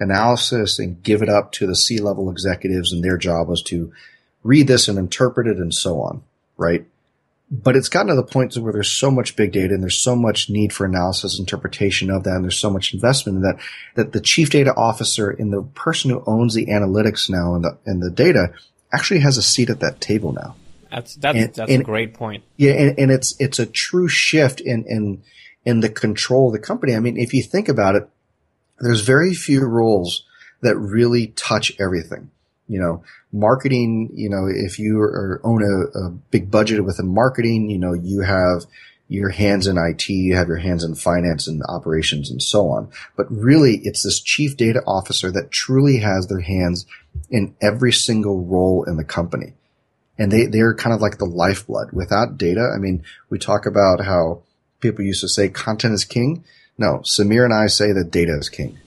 analysis 0.00 0.78
and 0.78 1.02
give 1.02 1.22
it 1.22 1.28
up 1.28 1.52
to 1.52 1.66
the 1.66 1.76
C-level 1.76 2.30
executives 2.30 2.92
and 2.92 3.04
their 3.04 3.16
job 3.16 3.48
was 3.48 3.62
to 3.64 3.92
read 4.42 4.66
this 4.66 4.88
and 4.88 4.98
interpret 4.98 5.46
it 5.46 5.58
and 5.58 5.72
so 5.72 6.00
on, 6.00 6.22
right? 6.56 6.84
But 7.52 7.74
it's 7.74 7.88
gotten 7.88 8.08
to 8.08 8.14
the 8.14 8.22
point 8.22 8.56
where 8.56 8.72
there's 8.72 8.92
so 8.92 9.10
much 9.10 9.34
big 9.34 9.50
data 9.50 9.74
and 9.74 9.82
there's 9.82 10.00
so 10.00 10.14
much 10.14 10.48
need 10.48 10.72
for 10.72 10.86
analysis, 10.86 11.40
interpretation 11.40 12.08
of 12.08 12.22
that, 12.22 12.36
and 12.36 12.44
there's 12.44 12.56
so 12.56 12.70
much 12.70 12.94
investment 12.94 13.36
in 13.36 13.42
that, 13.42 13.58
that 13.96 14.12
the 14.12 14.20
chief 14.20 14.50
data 14.50 14.72
officer 14.76 15.30
and 15.30 15.52
the 15.52 15.62
person 15.62 16.10
who 16.10 16.22
owns 16.28 16.54
the 16.54 16.66
analytics 16.66 17.28
now 17.28 17.56
and 17.56 17.64
the, 17.64 17.76
and 17.86 18.00
the 18.00 18.10
data 18.10 18.52
actually 18.92 19.20
has 19.20 19.36
a 19.36 19.42
seat 19.42 19.68
at 19.68 19.80
that 19.80 20.00
table 20.00 20.32
now. 20.32 20.54
That's, 20.92 21.16
that's, 21.16 21.38
and, 21.38 21.54
that's 21.54 21.70
and, 21.70 21.80
a 21.80 21.84
great 21.84 22.14
point. 22.14 22.44
Yeah. 22.56 22.72
And, 22.72 22.98
and 22.98 23.10
it's, 23.10 23.34
it's 23.40 23.58
a 23.58 23.66
true 23.66 24.08
shift 24.08 24.60
in, 24.60 24.84
in, 24.86 25.22
in 25.64 25.80
the 25.80 25.88
control 25.88 26.48
of 26.48 26.52
the 26.52 26.58
company. 26.60 26.94
I 26.94 27.00
mean, 27.00 27.16
if 27.16 27.34
you 27.34 27.42
think 27.42 27.68
about 27.68 27.96
it, 27.96 28.08
there's 28.78 29.00
very 29.00 29.34
few 29.34 29.64
roles 29.64 30.24
that 30.62 30.76
really 30.76 31.28
touch 31.28 31.72
everything. 31.80 32.30
You 32.70 32.80
know, 32.80 33.02
marketing, 33.32 34.10
you 34.14 34.30
know, 34.30 34.46
if 34.46 34.78
you 34.78 35.00
are, 35.00 35.40
own 35.42 35.62
a, 35.62 35.98
a 35.98 36.10
big 36.30 36.50
budget 36.50 36.84
within 36.84 37.12
marketing, 37.12 37.68
you 37.68 37.78
know, 37.78 37.92
you 37.92 38.20
have 38.20 38.64
your 39.08 39.30
hands 39.30 39.66
in 39.66 39.76
IT, 39.76 40.08
you 40.08 40.36
have 40.36 40.46
your 40.46 40.58
hands 40.58 40.84
in 40.84 40.94
finance 40.94 41.48
and 41.48 41.60
operations 41.68 42.30
and 42.30 42.40
so 42.40 42.68
on. 42.68 42.88
But 43.16 43.26
really, 43.28 43.80
it's 43.82 44.04
this 44.04 44.20
chief 44.20 44.56
data 44.56 44.82
officer 44.86 45.32
that 45.32 45.50
truly 45.50 45.98
has 45.98 46.28
their 46.28 46.40
hands 46.40 46.86
in 47.28 47.56
every 47.60 47.92
single 47.92 48.44
role 48.44 48.84
in 48.84 48.96
the 48.96 49.04
company. 49.04 49.54
And 50.16 50.30
they, 50.30 50.46
they're 50.46 50.74
kind 50.74 50.94
of 50.94 51.00
like 51.00 51.18
the 51.18 51.24
lifeblood. 51.24 51.90
Without 51.92 52.38
data, 52.38 52.70
I 52.72 52.78
mean, 52.78 53.02
we 53.30 53.38
talk 53.40 53.66
about 53.66 54.04
how 54.04 54.42
people 54.78 55.04
used 55.04 55.22
to 55.22 55.28
say 55.28 55.48
content 55.48 55.94
is 55.94 56.04
king. 56.04 56.44
No, 56.78 56.98
Samir 56.98 57.44
and 57.44 57.52
I 57.52 57.66
say 57.66 57.92
that 57.92 58.12
data 58.12 58.36
is 58.38 58.48
king. 58.48 58.78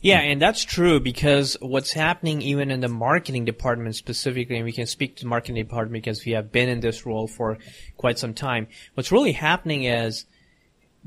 Yeah, 0.00 0.20
and 0.20 0.40
that's 0.40 0.64
true 0.64 1.00
because 1.00 1.56
what's 1.60 1.92
happening 1.92 2.40
even 2.42 2.70
in 2.70 2.80
the 2.80 2.88
marketing 2.88 3.44
department 3.44 3.96
specifically, 3.96 4.56
and 4.56 4.64
we 4.64 4.72
can 4.72 4.86
speak 4.86 5.16
to 5.16 5.24
the 5.24 5.28
marketing 5.28 5.56
department 5.56 6.04
because 6.04 6.24
we 6.24 6.32
have 6.32 6.52
been 6.52 6.68
in 6.68 6.80
this 6.80 7.04
role 7.04 7.26
for 7.26 7.58
quite 7.96 8.18
some 8.18 8.32
time. 8.32 8.68
What's 8.94 9.10
really 9.10 9.32
happening 9.32 9.84
is 9.84 10.24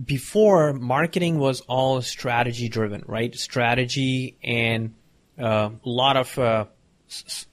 before 0.04 0.74
marketing 0.74 1.40
was 1.40 1.62
all 1.62 2.02
strategy 2.02 2.68
driven, 2.68 3.04
right? 3.08 3.34
Strategy 3.34 4.38
and 4.44 4.94
uh, 5.40 5.70
a 5.84 5.90
lot 5.90 6.18
of 6.18 6.38
uh, 6.38 6.66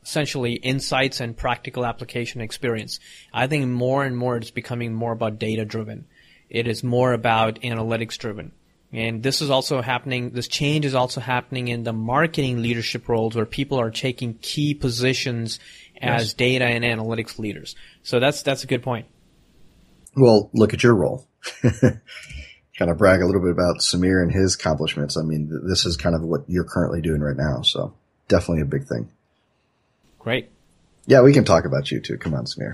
essentially 0.03 0.55
insights 0.55 1.21
and 1.21 1.37
practical 1.37 1.85
application 1.85 2.41
experience. 2.41 2.99
I 3.33 3.47
think 3.47 3.69
more 3.69 4.05
and 4.05 4.17
more 4.17 4.37
it's 4.37 4.51
becoming 4.51 4.93
more 4.93 5.13
about 5.13 5.39
data 5.39 5.65
driven. 5.65 6.07
It 6.51 6.67
is 6.67 6.83
more 6.83 7.13
about 7.13 7.61
analytics 7.61 8.17
driven. 8.19 8.53
And 8.93 9.23
this 9.23 9.43
is 9.43 9.51
also 9.51 9.83
happening, 9.83 10.31
this 10.31 10.49
change 10.49 10.87
is 10.87 10.95
also 10.95 11.21
happening 11.21 11.69
in 11.69 11.85
the 11.85 11.93
marketing 11.93 12.63
leadership 12.63 13.09
roles 13.09 13.35
where 13.37 13.45
people 13.45 13.79
are 13.79 13.91
taking 13.91 14.35
key 14.41 14.73
positions 14.73 15.61
as 16.01 16.23
yes. 16.23 16.33
data 16.35 16.65
and 16.65 16.85
analytics 16.85 17.39
leaders. 17.39 17.77
So 18.03 18.19
that's, 18.19 18.43
that's 18.43 18.65
a 18.65 18.67
good 18.67 18.83
point. 18.83 19.07
Well, 20.17 20.49
look 20.55 20.73
at 20.73 20.83
your 20.83 20.95
role. 20.95 21.27
kind 21.63 22.91
of 22.91 22.97
brag 22.97 23.21
a 23.21 23.27
little 23.27 23.43
bit 23.43 23.51
about 23.51 23.81
Samir 23.81 24.23
and 24.23 24.33
his 24.33 24.55
accomplishments. 24.55 25.17
I 25.19 25.23
mean, 25.23 25.51
this 25.67 25.85
is 25.85 25.97
kind 25.97 26.15
of 26.15 26.23
what 26.23 26.45
you're 26.47 26.65
currently 26.65 27.03
doing 27.03 27.21
right 27.21 27.37
now. 27.37 27.63
So 27.63 27.95
definitely 28.29 28.63
a 28.63 28.67
big 28.67 28.87
thing. 28.87 29.11
Great. 30.19 30.49
Yeah, 31.07 31.23
we 31.23 31.33
can 31.33 31.45
talk 31.45 31.65
about 31.65 31.91
you 31.91 32.01
too. 32.01 32.19
Come 32.19 32.35
on, 32.35 32.47
Samir. 32.47 32.73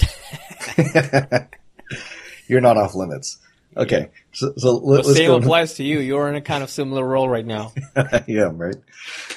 you're 2.48 2.60
not 2.60 2.76
off 2.76 2.94
limits. 2.94 3.38
Okay, 3.76 4.10
so, 4.32 4.52
so 4.56 4.76
let, 4.76 5.00
us 5.00 5.16
same 5.16 5.28
go 5.28 5.36
applies 5.36 5.74
to 5.74 5.84
you. 5.84 5.98
You're 5.98 6.28
in 6.28 6.36
a 6.36 6.40
kind 6.40 6.62
of 6.62 6.70
similar 6.70 7.04
role 7.04 7.28
right 7.28 7.44
now. 7.44 7.72
yeah, 8.26 8.50
right. 8.52 8.76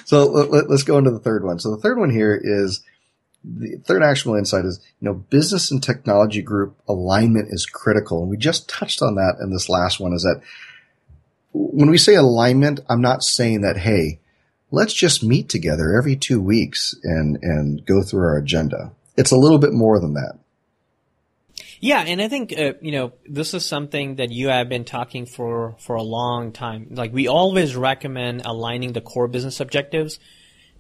So 0.06 0.26
let, 0.26 0.70
us 0.70 0.84
go 0.84 0.98
into 0.98 1.12
the 1.12 1.20
third 1.20 1.44
one. 1.44 1.60
So 1.60 1.72
the 1.72 1.82
third 1.82 1.98
one 1.98 2.12
here 2.12 2.40
is 2.42 2.84
the 3.44 3.78
third 3.86 4.04
actionable 4.04 4.38
insight 4.38 4.66
is 4.66 4.80
you 5.00 5.06
know 5.06 5.14
business 5.14 5.72
and 5.72 5.82
technology 5.82 6.42
group 6.42 6.78
alignment 6.88 7.48
is 7.52 7.66
critical, 7.66 8.22
and 8.22 8.30
we 8.30 8.38
just 8.38 8.70
touched 8.70 9.02
on 9.02 9.16
that 9.16 9.38
in 9.42 9.52
this 9.52 9.70
last 9.70 10.00
one. 10.00 10.14
Is 10.14 10.24
that 10.24 10.42
when 11.54 11.90
we 11.90 11.98
say 11.98 12.16
alignment, 12.16 12.82
I'm 12.90 13.02
not 13.02 13.24
saying 13.24 13.62
that 13.62 13.78
hey, 13.78 14.20
let's 14.72 14.94
just 14.94 15.24
meet 15.24 15.50
together 15.50 15.96
every 15.98 16.16
two 16.16 16.42
weeks 16.42 16.96
and 17.04 17.38
and 17.42 17.86
go 17.86 18.04
through 18.04 18.22
our 18.22 18.38
agenda. 18.38 18.92
It's 19.16 19.32
a 19.32 19.38
little 19.38 19.58
bit 19.58 19.74
more 19.74 20.00
than 20.00 20.14
that. 20.14 20.38
Yeah, 21.80 22.02
and 22.02 22.22
I 22.22 22.28
think 22.28 22.58
uh, 22.58 22.74
you 22.82 22.92
know 22.92 23.14
this 23.26 23.54
is 23.54 23.66
something 23.66 24.16
that 24.16 24.32
you 24.32 24.50
have 24.50 24.70
been 24.70 24.86
talking 24.86 25.26
for 25.26 25.76
for 25.80 25.96
a 25.96 26.04
long 26.04 26.52
time. 26.52 26.88
Like 26.92 27.14
we 27.14 27.28
always 27.28 27.76
recommend 27.76 28.42
aligning 28.46 28.94
the 28.94 29.02
core 29.02 29.28
business 29.28 29.60
objectives 29.60 30.20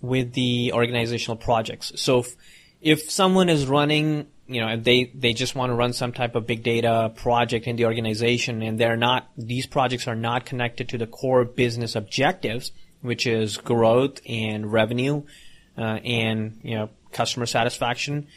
with 0.02 0.34
the 0.34 0.74
organizational 0.74 1.38
projects. 1.38 1.92
So 1.96 2.20
if, 2.20 2.36
if 2.82 3.12
someone 3.12 3.50
is 3.50 3.68
running, 3.68 4.28
you 4.48 4.62
know, 4.62 4.76
they 4.78 5.06
they 5.14 5.34
just 5.34 5.56
want 5.56 5.70
to 5.70 5.76
run 5.76 5.94
some 5.94 6.14
type 6.14 6.36
of 6.36 6.48
big 6.48 6.64
data 6.64 7.12
project 7.16 7.68
in 7.68 7.76
the 7.76 7.86
organization, 7.86 8.64
and 8.64 8.80
they're 8.80 8.98
not 8.98 9.30
these 9.38 9.68
projects 9.68 10.08
are 10.08 10.16
not 10.16 10.46
connected 10.46 10.90
to 10.90 10.98
the 10.98 11.08
core 11.08 11.46
business 11.46 11.96
objectives, 11.96 12.72
which 13.02 13.28
is 13.28 13.58
growth 13.58 14.20
and 14.28 14.72
revenue, 14.72 15.22
uh, 15.78 16.00
and 16.04 16.60
you 16.64 16.76
know 16.76 16.90
customer 17.12 17.46
satisfaction 17.46 18.28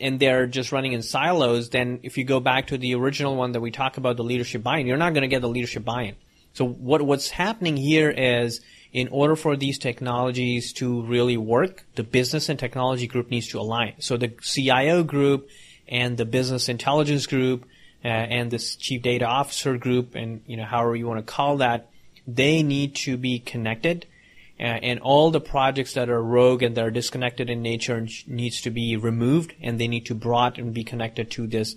and 0.00 0.20
they're 0.20 0.46
just 0.46 0.72
running 0.72 0.92
in 0.92 1.02
silos, 1.02 1.70
then 1.70 2.00
if 2.02 2.16
you 2.16 2.24
go 2.24 2.40
back 2.40 2.68
to 2.68 2.78
the 2.78 2.94
original 2.94 3.36
one 3.36 3.52
that 3.52 3.60
we 3.60 3.70
talk 3.70 3.96
about, 3.96 4.16
the 4.16 4.24
leadership 4.24 4.62
buy-in, 4.62 4.86
you're 4.86 4.96
not 4.96 5.14
going 5.14 5.22
to 5.22 5.28
get 5.28 5.40
the 5.40 5.48
leadership 5.48 5.84
buy-in. 5.84 6.14
So 6.52 6.64
what 6.64 7.02
what's 7.02 7.30
happening 7.30 7.76
here 7.76 8.10
is 8.10 8.60
in 8.92 9.08
order 9.08 9.34
for 9.34 9.56
these 9.56 9.78
technologies 9.78 10.72
to 10.74 11.02
really 11.02 11.36
work, 11.36 11.84
the 11.96 12.04
business 12.04 12.48
and 12.48 12.58
technology 12.58 13.08
group 13.08 13.28
needs 13.28 13.48
to 13.48 13.58
align. 13.58 13.94
So 13.98 14.16
the 14.16 14.28
CIO 14.40 15.02
group 15.02 15.48
and 15.88 16.16
the 16.16 16.24
business 16.24 16.68
intelligence 16.68 17.26
group 17.26 17.64
uh, 18.04 18.08
and 18.08 18.50
this 18.50 18.76
chief 18.76 19.02
data 19.02 19.24
officer 19.24 19.76
group 19.76 20.14
and 20.14 20.42
you 20.46 20.56
know 20.56 20.64
however 20.64 20.94
you 20.94 21.08
want 21.08 21.26
to 21.26 21.32
call 21.32 21.56
that, 21.56 21.90
they 22.26 22.62
need 22.62 22.94
to 22.94 23.16
be 23.16 23.40
connected 23.40 24.06
and 24.58 25.00
all 25.00 25.30
the 25.30 25.40
projects 25.40 25.94
that 25.94 26.08
are 26.08 26.22
rogue 26.22 26.62
and 26.62 26.76
that 26.76 26.84
are 26.84 26.90
disconnected 26.90 27.50
in 27.50 27.62
nature 27.62 28.06
needs 28.26 28.60
to 28.62 28.70
be 28.70 28.96
removed 28.96 29.54
and 29.60 29.80
they 29.80 29.88
need 29.88 30.06
to 30.06 30.14
brought 30.14 30.58
and 30.58 30.72
be 30.72 30.84
connected 30.84 31.30
to 31.32 31.46
this 31.46 31.74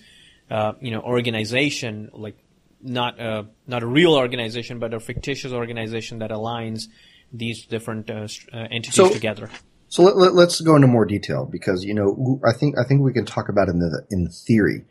uh, 0.51 0.73
you 0.79 0.91
know 0.91 1.01
organization 1.01 2.09
like 2.13 2.37
not 2.81 3.19
a 3.19 3.47
not 3.65 3.83
a 3.83 3.87
real 3.87 4.13
organization 4.13 4.79
but 4.79 4.93
a 4.93 4.99
fictitious 4.99 5.51
organization 5.51 6.19
that 6.19 6.29
aligns 6.29 6.87
these 7.33 7.65
different 7.65 8.09
uh, 8.09 8.27
uh 8.53 8.67
entities 8.71 8.95
so, 8.95 9.09
together. 9.09 9.49
so 9.89 10.03
let, 10.03 10.33
let, 10.33 10.47
us 10.47 10.61
go 10.61 10.75
into 10.75 10.87
more 10.87 11.05
detail 11.05 11.45
because 11.45 11.83
you 11.83 11.93
know 11.93 12.39
I 12.45 12.53
think 12.53 12.77
I 12.77 12.83
think 12.83 13.01
we 13.01 13.13
can 13.13 13.25
talk 13.25 13.49
about 13.49 13.67
it 13.67 13.71
in 13.71 13.79
the 13.79 14.05
in 14.09 14.29
theory. 14.29 14.85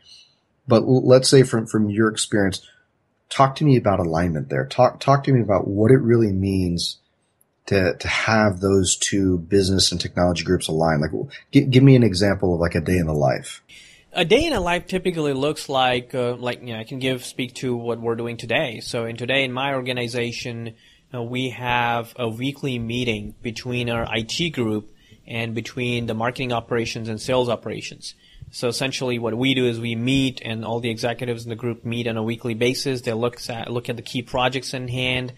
But 0.67 0.81
let's 0.81 1.29
say 1.29 1.43
from 1.43 1.65
from 1.65 1.89
your 1.89 2.09
experience 2.09 2.61
talk 3.29 3.55
to 3.55 3.63
me 3.63 3.77
about 3.77 3.99
alignment 3.99 4.49
there. 4.49 4.65
Talk 4.65 4.99
talk 4.99 5.23
to 5.23 5.31
me 5.31 5.41
about 5.41 5.67
what 5.67 5.91
it 5.91 5.97
really 5.97 6.33
means 6.33 6.99
to 7.67 7.95
to 7.97 8.07
have 8.07 8.59
those 8.59 8.97
two 8.97 9.37
business 9.37 9.91
and 9.91 10.01
technology 10.01 10.43
groups 10.43 10.67
align? 10.67 11.01
Like, 11.01 11.11
give, 11.51 11.83
me 11.83 11.95
an 11.95 12.03
example 12.03 12.53
of 12.53 12.59
like 12.59 12.75
a 12.75 12.81
day 12.81 12.97
in 12.97 13.07
the 13.07 13.13
life. 13.13 13.61
A 14.13 14.25
day 14.25 14.45
in 14.45 14.53
a 14.53 14.59
life 14.59 14.87
typically 14.87 15.33
looks 15.33 15.69
like 15.69 16.15
uh, 16.15 16.35
like 16.35 16.61
you 16.61 16.73
know 16.73 16.79
I 16.79 16.83
can 16.83 16.99
give 16.99 17.23
speak 17.23 17.53
to 17.55 17.75
what 17.75 17.99
we're 17.99 18.15
doing 18.15 18.37
today. 18.37 18.79
So 18.79 19.05
in 19.05 19.15
today 19.15 19.43
in 19.43 19.53
my 19.53 19.73
organization, 19.73 20.75
uh, 21.13 21.21
we 21.21 21.49
have 21.51 22.13
a 22.17 22.27
weekly 22.27 22.79
meeting 22.79 23.35
between 23.41 23.89
our 23.89 24.07
IT 24.11 24.49
group 24.51 24.91
and 25.27 25.53
between 25.53 26.05
the 26.05 26.13
marketing 26.13 26.53
operations 26.53 27.09
and 27.09 27.21
sales 27.21 27.49
operations. 27.49 28.15
So 28.49 28.69
essentially, 28.69 29.19
what 29.19 29.37
we 29.37 29.53
do 29.53 29.65
is 29.65 29.79
we 29.79 29.95
meet, 29.95 30.41
and 30.43 30.63
all 30.63 30.79
the 30.79 30.89
executives 30.89 31.43
in 31.43 31.49
the 31.49 31.55
group 31.55 31.83
meet 31.83 32.07
on 32.07 32.15
a 32.15 32.23
weekly 32.23 32.53
basis. 32.53 33.01
They 33.01 33.13
look 33.13 33.37
at 33.49 33.69
look 33.69 33.89
at 33.89 33.97
the 33.97 34.01
key 34.01 34.21
projects 34.21 34.73
in 34.73 34.87
hand. 34.87 35.33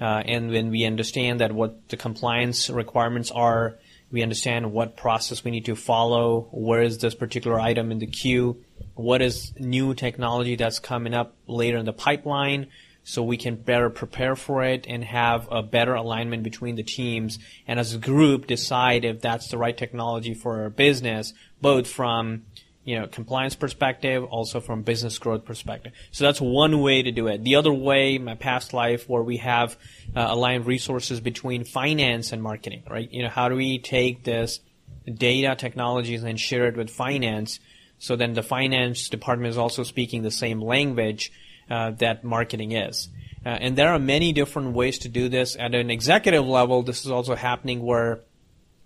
Uh, 0.00 0.22
and 0.24 0.50
when 0.50 0.70
we 0.70 0.84
understand 0.84 1.40
that 1.40 1.52
what 1.52 1.88
the 1.88 1.96
compliance 1.96 2.70
requirements 2.70 3.30
are, 3.30 3.78
we 4.10 4.22
understand 4.22 4.72
what 4.72 4.96
process 4.96 5.44
we 5.44 5.50
need 5.50 5.66
to 5.66 5.76
follow, 5.76 6.48
where 6.52 6.82
is 6.82 6.98
this 6.98 7.14
particular 7.14 7.60
item 7.60 7.92
in 7.92 7.98
the 7.98 8.06
queue, 8.06 8.64
what 8.94 9.22
is 9.22 9.52
new 9.58 9.94
technology 9.94 10.56
that's 10.56 10.78
coming 10.78 11.14
up 11.14 11.36
later 11.46 11.78
in 11.78 11.86
the 11.86 11.92
pipeline, 11.92 12.66
so 13.02 13.22
we 13.22 13.36
can 13.36 13.56
better 13.56 13.88
prepare 13.88 14.36
for 14.36 14.64
it 14.64 14.84
and 14.88 15.04
have 15.04 15.48
a 15.50 15.62
better 15.62 15.94
alignment 15.94 16.42
between 16.42 16.76
the 16.76 16.82
teams 16.82 17.38
and 17.66 17.80
as 17.80 17.94
a 17.94 17.98
group 17.98 18.46
decide 18.46 19.04
if 19.04 19.20
that's 19.20 19.48
the 19.48 19.58
right 19.58 19.76
technology 19.76 20.34
for 20.34 20.62
our 20.62 20.70
business, 20.70 21.32
both 21.60 21.88
from 21.88 22.42
you 22.84 22.98
know, 22.98 23.06
compliance 23.06 23.54
perspective, 23.54 24.24
also 24.24 24.60
from 24.60 24.82
business 24.82 25.18
growth 25.18 25.44
perspective. 25.44 25.92
So 26.12 26.24
that's 26.24 26.40
one 26.40 26.80
way 26.80 27.02
to 27.02 27.12
do 27.12 27.26
it. 27.28 27.44
The 27.44 27.56
other 27.56 27.72
way, 27.72 28.18
my 28.18 28.34
past 28.34 28.72
life, 28.72 29.08
where 29.08 29.22
we 29.22 29.36
have 29.38 29.76
uh, 30.16 30.26
aligned 30.28 30.66
resources 30.66 31.20
between 31.20 31.64
finance 31.64 32.32
and 32.32 32.42
marketing, 32.42 32.84
right? 32.88 33.10
You 33.12 33.22
know, 33.22 33.28
how 33.28 33.48
do 33.48 33.56
we 33.56 33.78
take 33.78 34.24
this 34.24 34.60
data 35.12 35.54
technologies 35.56 36.22
and 36.22 36.38
share 36.38 36.66
it 36.66 36.76
with 36.76 36.90
finance 36.90 37.60
So 38.00 38.16
then 38.16 38.32
the 38.32 38.42
finance 38.42 39.10
department 39.10 39.50
is 39.50 39.58
also 39.58 39.82
speaking 39.82 40.22
the 40.22 40.30
same 40.30 40.60
language 40.60 41.30
uh, 41.70 41.92
that 41.92 42.24
marketing 42.24 42.72
is. 42.72 43.10
Uh, 43.44 43.50
and 43.50 43.76
there 43.76 43.90
are 43.90 43.98
many 43.98 44.32
different 44.32 44.72
ways 44.72 44.98
to 45.00 45.08
do 45.08 45.28
this. 45.28 45.54
At 45.56 45.74
an 45.74 45.90
executive 45.90 46.46
level, 46.46 46.82
this 46.82 47.04
is 47.04 47.10
also 47.10 47.34
happening 47.34 47.82
where 47.82 48.20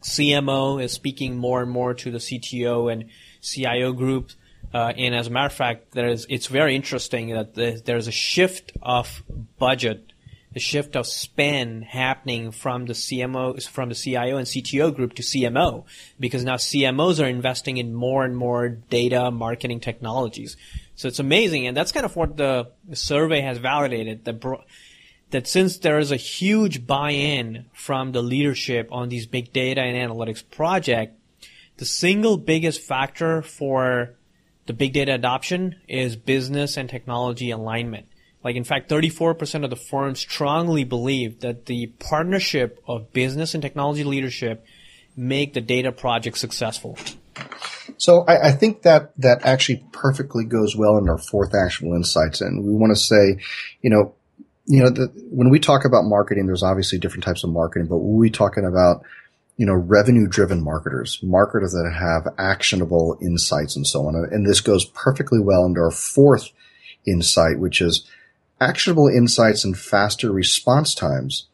CMO 0.02 0.82
is 0.82 0.92
speaking 0.92 1.36
more 1.36 1.62
and 1.62 1.70
more 1.70 1.94
to 1.94 2.10
the 2.10 2.18
CTO 2.18 2.92
and 2.92 3.08
CIO 3.44 3.92
group. 3.92 4.30
Uh, 4.72 4.92
and 4.96 5.14
as 5.14 5.28
a 5.28 5.30
matter 5.30 5.46
of 5.46 5.52
fact, 5.52 5.92
there 5.92 6.08
is, 6.08 6.26
it's 6.28 6.48
very 6.48 6.74
interesting 6.74 7.28
that 7.30 7.54
there's 7.54 8.08
a 8.08 8.12
shift 8.12 8.72
of 8.82 9.22
budget, 9.58 10.12
a 10.56 10.58
shift 10.58 10.96
of 10.96 11.06
spend 11.06 11.84
happening 11.84 12.50
from 12.50 12.86
the 12.86 12.92
CMO, 12.92 13.62
from 13.68 13.88
the 13.88 13.94
CIO 13.94 14.36
and 14.36 14.46
CTO 14.46 14.94
group 14.94 15.14
to 15.14 15.22
CMO, 15.22 15.84
because 16.18 16.44
now 16.44 16.56
CMOs 16.56 17.22
are 17.24 17.28
investing 17.28 17.76
in 17.76 17.94
more 17.94 18.24
and 18.24 18.36
more 18.36 18.68
data 18.68 19.30
marketing 19.30 19.78
technologies. 19.78 20.56
So 20.96 21.08
it's 21.08 21.18
amazing, 21.18 21.66
and 21.66 21.76
that's 21.76 21.92
kind 21.92 22.06
of 22.06 22.16
what 22.16 22.36
the 22.36 22.70
survey 22.92 23.40
has 23.40 23.58
validated. 23.58 24.24
That 24.24 24.40
bro- 24.40 24.64
that 25.30 25.48
since 25.48 25.78
there 25.78 25.98
is 25.98 26.12
a 26.12 26.16
huge 26.16 26.86
buy-in 26.86 27.66
from 27.72 28.12
the 28.12 28.22
leadership 28.22 28.88
on 28.92 29.08
these 29.08 29.26
big 29.26 29.52
data 29.52 29.80
and 29.80 29.96
analytics 29.96 30.44
project, 30.48 31.18
the 31.76 31.84
single 31.84 32.36
biggest 32.36 32.80
factor 32.80 33.42
for 33.42 34.14
the 34.66 34.72
big 34.72 34.92
data 34.92 35.14
adoption 35.14 35.76
is 35.88 36.16
business 36.16 36.76
and 36.76 36.88
technology 36.88 37.50
alignment. 37.50 38.06
Like 38.42 38.56
in 38.56 38.64
fact, 38.64 38.90
34% 38.90 39.64
of 39.64 39.70
the 39.70 39.76
firms 39.76 40.20
strongly 40.20 40.84
believe 40.84 41.40
that 41.40 41.66
the 41.66 41.86
partnership 41.98 42.82
of 42.86 43.12
business 43.12 43.54
and 43.54 43.62
technology 43.62 44.04
leadership 44.04 44.64
make 45.16 45.54
the 45.54 45.60
data 45.60 45.92
project 45.92 46.38
successful. 46.38 46.98
So 47.96 48.24
I, 48.26 48.48
I, 48.48 48.52
think 48.52 48.82
that 48.82 49.12
that 49.18 49.44
actually 49.44 49.84
perfectly 49.92 50.44
goes 50.44 50.76
well 50.76 50.98
in 50.98 51.08
our 51.08 51.18
fourth 51.18 51.54
actionable 51.54 51.96
insights, 51.96 52.40
and 52.40 52.64
we 52.64 52.72
want 52.72 52.90
to 52.90 53.00
say, 53.00 53.38
you 53.80 53.90
know, 53.90 54.14
you 54.66 54.82
know, 54.82 54.90
the, 54.90 55.12
when 55.30 55.50
we 55.50 55.58
talk 55.58 55.84
about 55.84 56.04
marketing, 56.04 56.46
there's 56.46 56.62
obviously 56.62 56.98
different 56.98 57.24
types 57.24 57.44
of 57.44 57.50
marketing, 57.50 57.86
but 57.88 57.98
we're 57.98 58.30
talking 58.30 58.64
about, 58.64 59.04
you 59.56 59.66
know, 59.66 59.74
revenue 59.74 60.26
driven 60.26 60.62
marketers, 60.62 61.20
marketers 61.22 61.72
that 61.72 61.92
have 61.96 62.34
actionable 62.38 63.18
insights 63.22 63.76
and 63.76 63.86
so 63.86 64.06
on. 64.06 64.14
And 64.30 64.46
this 64.46 64.60
goes 64.60 64.84
perfectly 64.84 65.38
well 65.38 65.64
into 65.64 65.80
our 65.80 65.90
fourth 65.90 66.50
insight, 67.06 67.58
which 67.58 67.80
is 67.80 68.08
actionable 68.60 69.08
insights 69.08 69.64
and 69.64 69.78
faster 69.78 70.32
response 70.32 70.94
times, 70.94 71.46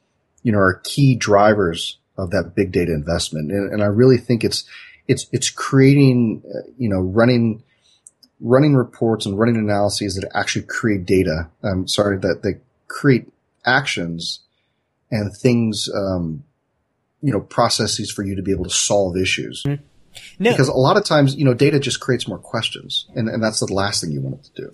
you 0.43 0.53
know, 0.53 0.59
are 0.59 0.81
key 0.85 1.15
drivers 1.15 1.99
of 2.17 2.31
that 2.31 2.55
big 2.55 2.73
data 2.73 2.93
investment. 2.93 3.51
And, 3.51 3.73
and 3.73 3.83
I 3.83 3.87
really 3.87 4.19
think 4.19 4.45
it's, 4.45 4.65
it's 5.11 5.27
it's 5.33 5.51
creating 5.51 6.43
you 6.79 6.89
know 6.89 7.01
running 7.01 7.65
running 8.41 8.75
reports 8.75 9.27
and 9.27 9.39
running 9.39 9.57
analyses 9.57 10.15
that 10.15 10.31
actually 10.35 10.63
create 10.63 11.05
data. 11.05 11.49
I'm 11.65 11.89
sorry 11.89 12.17
that 12.19 12.43
they 12.43 12.61
create 12.87 13.27
actions 13.67 14.41
and 15.11 15.37
things 15.37 15.89
um, 15.95 16.45
you 17.23 17.33
know 17.33 17.41
processes 17.41 18.11
for 18.11 18.23
you 18.23 18.37
to 18.37 18.43
be 18.43 18.53
able 18.53 18.65
to 18.65 18.71
solve 18.71 19.17
issues. 19.17 19.63
Mm-hmm. 19.65 19.85
No. 20.39 20.51
Because 20.51 20.69
a 20.69 20.75
lot 20.75 20.97
of 20.97 21.05
times, 21.05 21.37
you 21.37 21.45
know, 21.45 21.55
data 21.55 21.79
just 21.79 22.01
creates 22.01 22.27
more 22.27 22.39
questions, 22.39 23.07
and, 23.15 23.29
and 23.29 23.43
that's 23.43 23.61
the 23.61 23.73
last 23.73 24.01
thing 24.01 24.11
you 24.11 24.21
want 24.21 24.37
it 24.37 24.45
to 24.55 24.63
do. 24.63 24.73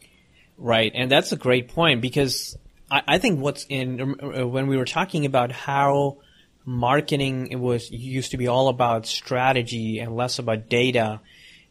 Right, 0.56 0.90
and 0.94 1.10
that's 1.10 1.32
a 1.32 1.36
great 1.36 1.68
point 1.68 2.00
because 2.00 2.56
I, 2.90 3.02
I 3.06 3.18
think 3.18 3.40
what's 3.40 3.66
in 3.68 4.16
uh, 4.22 4.46
when 4.46 4.68
we 4.68 4.76
were 4.76 4.86
talking 4.86 5.26
about 5.26 5.52
how 5.52 6.18
marketing 6.64 7.48
it 7.48 7.56
was 7.56 7.90
used 7.90 8.32
to 8.32 8.36
be 8.36 8.48
all 8.48 8.68
about 8.68 9.06
strategy 9.06 10.00
and 10.00 10.16
less 10.16 10.38
about 10.38 10.68
data. 10.68 11.20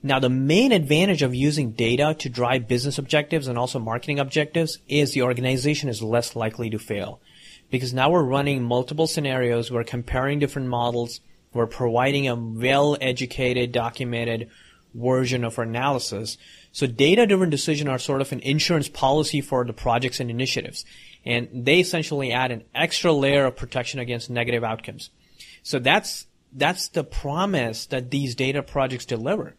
Now, 0.02 0.20
the 0.20 0.30
main 0.30 0.72
advantage 0.72 1.24
of 1.24 1.34
using 1.34 1.72
data 1.72 2.16
to 2.20 2.30
drive 2.30 2.68
business 2.68 3.00
objectives 3.00 3.48
and 3.48 3.58
also 3.58 3.80
marketing 3.80 4.20
objectives 4.20 4.78
is 4.88 5.12
the 5.12 5.24
organization 5.24 5.90
is 5.90 6.02
less 6.02 6.36
likely 6.36 6.70
to 6.70 6.78
fail. 6.78 7.20
Because 7.70 7.94
now 7.94 8.12
we're 8.12 8.24
running 8.24 8.64
multiple 8.64 9.08
scenarios, 9.08 9.72
we're 9.72 9.84
comparing 9.84 10.40
different 10.40 10.68
models, 10.68 11.20
we're 11.54 11.68
providing 11.68 12.28
a 12.28 12.36
well 12.36 12.98
educated, 13.02 13.72
documented 13.72 14.50
version 14.94 15.44
of 15.44 15.58
our 15.58 15.66
analysis. 15.66 16.38
So 16.72 16.88
data 16.88 17.26
driven 17.26 17.50
decisions 17.50 17.90
are 17.90 18.00
sort 18.00 18.22
of 18.22 18.32
an 18.32 18.40
insurance 18.42 18.88
policy 18.88 19.42
for 19.42 19.66
the 19.66 19.74
projects 19.74 20.20
and 20.20 20.30
initiatives 20.30 20.86
and 21.26 21.50
they 21.52 21.80
essentially 21.80 22.32
add 22.32 22.52
an 22.52 22.64
extra 22.74 23.12
layer 23.12 23.46
of 23.46 23.56
protection 23.56 24.00
against 24.00 24.30
negative 24.30 24.64
outcomes. 24.64 25.10
So 25.64 25.80
that's 25.80 26.28
that's 26.54 26.90
the 26.90 27.04
promise 27.04 27.88
that 27.88 28.12
these 28.12 28.36
data 28.36 28.64
projects 28.64 29.06
deliver. 29.06 29.56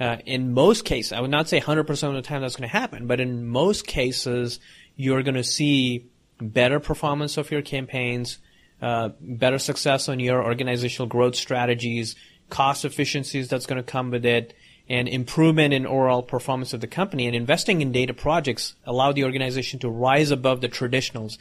Uh, 0.00 0.18
in 0.24 0.54
most 0.54 0.84
cases, 0.84 1.12
I 1.12 1.20
would 1.20 1.30
not 1.30 1.48
say 1.48 1.60
100% 1.60 2.08
of 2.08 2.14
the 2.14 2.22
time 2.22 2.40
that's 2.40 2.56
going 2.56 2.68
to 2.68 2.76
happen, 2.76 3.08
but 3.08 3.20
in 3.20 3.48
most 3.48 3.86
cases, 3.86 4.60
you're 4.96 5.24
going 5.24 5.34
to 5.34 5.44
see 5.44 6.06
better 6.40 6.80
performance 6.80 7.36
of 7.36 7.50
your 7.50 7.62
campaigns, 7.62 8.38
uh, 8.80 9.10
better 9.20 9.58
success 9.58 10.08
on 10.08 10.20
your 10.20 10.42
organizational 10.44 11.08
growth 11.08 11.36
strategies, 11.36 12.14
cost 12.50 12.84
efficiencies 12.84 13.48
that's 13.48 13.66
going 13.66 13.82
to 13.82 13.90
come 13.90 14.10
with 14.10 14.24
it, 14.24 14.54
and 14.88 15.08
improvement 15.08 15.74
in 15.74 15.86
overall 15.86 16.22
performance 16.22 16.72
of 16.72 16.80
the 16.80 16.86
company. 16.86 17.26
And 17.26 17.36
investing 17.36 17.82
in 17.82 17.92
data 17.92 18.14
projects 18.14 18.74
allow 18.84 19.12
the 19.12 19.24
organization 19.24 19.78
to 19.80 19.90
rise 19.90 20.30
above 20.30 20.60
the 20.60 20.68
traditionals 20.68 21.36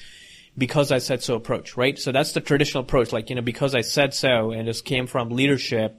because 0.57 0.91
I 0.91 0.97
said 0.97 1.21
so 1.23 1.35
approach, 1.35 1.77
right? 1.77 1.97
So 1.97 2.11
that's 2.11 2.33
the 2.33 2.41
traditional 2.41 2.83
approach. 2.83 3.13
Like, 3.13 3.29
you 3.29 3.35
know, 3.35 3.41
because 3.41 3.75
I 3.75 3.81
said 3.81 4.13
so 4.13 4.51
and 4.51 4.67
this 4.67 4.81
came 4.81 5.07
from 5.07 5.29
leadership, 5.29 5.95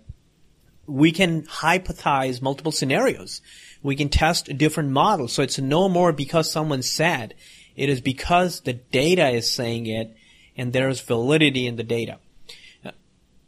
we 0.87 1.13
can 1.13 1.43
hypothesize 1.43 2.43
multiple 2.43 2.73
scenarios. 2.73 3.41
We 3.83 3.95
can 3.95 4.09
test 4.09 4.57
different 4.59 4.91
models. 4.91 5.33
So 5.33 5.43
it's 5.43 5.59
no 5.59 5.89
more 5.89 6.13
because 6.13 6.51
someone 6.51 6.83
said. 6.83 7.35
It 7.79 7.89
is 7.89 8.01
because 8.01 8.61
the 8.61 8.73
data 8.73 9.29
is 9.29 9.51
saying 9.51 9.87
it 9.87 10.15
and 10.57 10.73
there's 10.73 11.01
validity 11.01 11.67
in 11.67 11.77
the 11.77 11.85
data. 11.85 12.19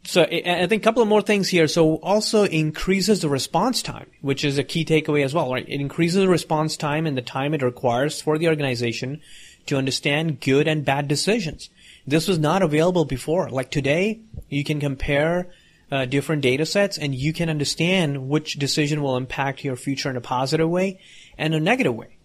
So 0.03 0.23
I 0.23 0.65
think 0.65 0.81
a 0.81 0.83
couple 0.83 1.03
of 1.03 1.09
more 1.09 1.21
things 1.21 1.49
here. 1.49 1.67
So 1.67 1.95
also 1.97 2.45
increases 2.45 3.21
the 3.21 3.29
response 3.29 3.83
time, 3.83 4.09
which 4.21 4.43
is 4.43 4.57
a 4.57 4.63
key 4.63 4.83
takeaway 4.83 5.23
as 5.23 5.33
well, 5.33 5.51
right? 5.51 5.67
It 5.67 5.79
increases 5.79 6.21
the 6.21 6.27
response 6.27 6.75
time 6.75 7.05
and 7.05 7.15
the 7.15 7.21
time 7.21 7.53
it 7.53 7.61
requires 7.61 8.19
for 8.19 8.39
the 8.39 8.47
organization 8.47 9.21
to 9.67 9.77
understand 9.77 10.39
good 10.39 10.67
and 10.67 10.83
bad 10.83 11.07
decisions. 11.07 11.69
This 12.07 12.27
was 12.27 12.39
not 12.39 12.63
available 12.63 13.05
before. 13.05 13.49
Like 13.51 13.69
today, 13.69 14.21
you 14.49 14.63
can 14.63 14.79
compare 14.79 15.51
uh, 15.91 16.05
different 16.05 16.41
data 16.41 16.65
sets 16.65 16.97
and 16.97 17.13
you 17.13 17.31
can 17.31 17.49
understand 17.49 18.27
which 18.27 18.55
decision 18.55 19.03
will 19.03 19.17
impact 19.17 19.63
your 19.63 19.75
future 19.75 20.09
in 20.09 20.17
a 20.17 20.21
positive 20.21 20.69
way 20.69 20.99
and 21.37 21.53
a 21.53 21.59
negative 21.59 21.93
way. 21.93 22.17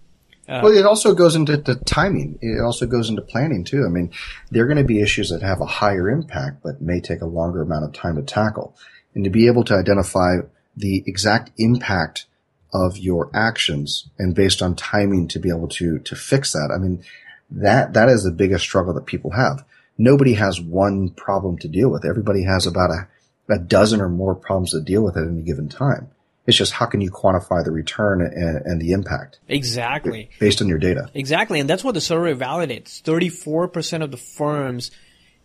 Uh, 0.48 0.60
well, 0.62 0.76
it 0.76 0.86
also 0.86 1.14
goes 1.14 1.34
into 1.34 1.56
the 1.56 1.74
timing. 1.74 2.38
It 2.40 2.62
also 2.62 2.86
goes 2.86 3.10
into 3.10 3.22
planning 3.22 3.64
too. 3.64 3.84
I 3.84 3.88
mean, 3.88 4.12
there 4.50 4.62
are 4.64 4.68
going 4.68 4.78
to 4.78 4.84
be 4.84 5.00
issues 5.00 5.30
that 5.30 5.42
have 5.42 5.60
a 5.60 5.66
higher 5.66 6.08
impact, 6.08 6.62
but 6.62 6.80
may 6.80 7.00
take 7.00 7.20
a 7.20 7.26
longer 7.26 7.62
amount 7.62 7.84
of 7.84 7.92
time 7.92 8.16
to 8.16 8.22
tackle. 8.22 8.76
And 9.14 9.24
to 9.24 9.30
be 9.30 9.46
able 9.46 9.64
to 9.64 9.74
identify 9.74 10.36
the 10.76 11.02
exact 11.06 11.50
impact 11.58 12.26
of 12.72 12.98
your 12.98 13.30
actions 13.34 14.08
and 14.18 14.34
based 14.34 14.60
on 14.60 14.76
timing 14.76 15.28
to 15.28 15.38
be 15.38 15.48
able 15.48 15.68
to, 15.68 15.98
to 16.00 16.14
fix 16.14 16.52
that. 16.52 16.70
I 16.74 16.78
mean, 16.78 17.02
that, 17.50 17.94
that 17.94 18.08
is 18.08 18.22
the 18.22 18.30
biggest 18.30 18.64
struggle 18.64 18.92
that 18.94 19.06
people 19.06 19.30
have. 19.30 19.64
Nobody 19.98 20.34
has 20.34 20.60
one 20.60 21.10
problem 21.10 21.58
to 21.58 21.68
deal 21.68 21.88
with. 21.88 22.04
Everybody 22.04 22.42
has 22.42 22.66
about 22.66 22.90
a, 22.90 23.08
a 23.48 23.58
dozen 23.58 24.00
or 24.00 24.08
more 24.08 24.34
problems 24.34 24.72
to 24.72 24.80
deal 24.80 25.02
with 25.02 25.16
at 25.16 25.26
any 25.26 25.42
given 25.42 25.68
time. 25.68 26.10
It's 26.46 26.56
just 26.56 26.72
how 26.72 26.86
can 26.86 27.00
you 27.00 27.10
quantify 27.10 27.64
the 27.64 27.72
return 27.72 28.20
and, 28.20 28.64
and, 28.64 28.80
the 28.80 28.92
impact? 28.92 29.40
Exactly. 29.48 30.30
Based 30.38 30.62
on 30.62 30.68
your 30.68 30.78
data. 30.78 31.10
Exactly. 31.12 31.58
And 31.58 31.68
that's 31.68 31.82
what 31.82 31.94
the 31.94 32.00
survey 32.00 32.34
validates. 32.34 33.02
34% 33.02 34.02
of 34.02 34.10
the 34.10 34.16
firms 34.16 34.90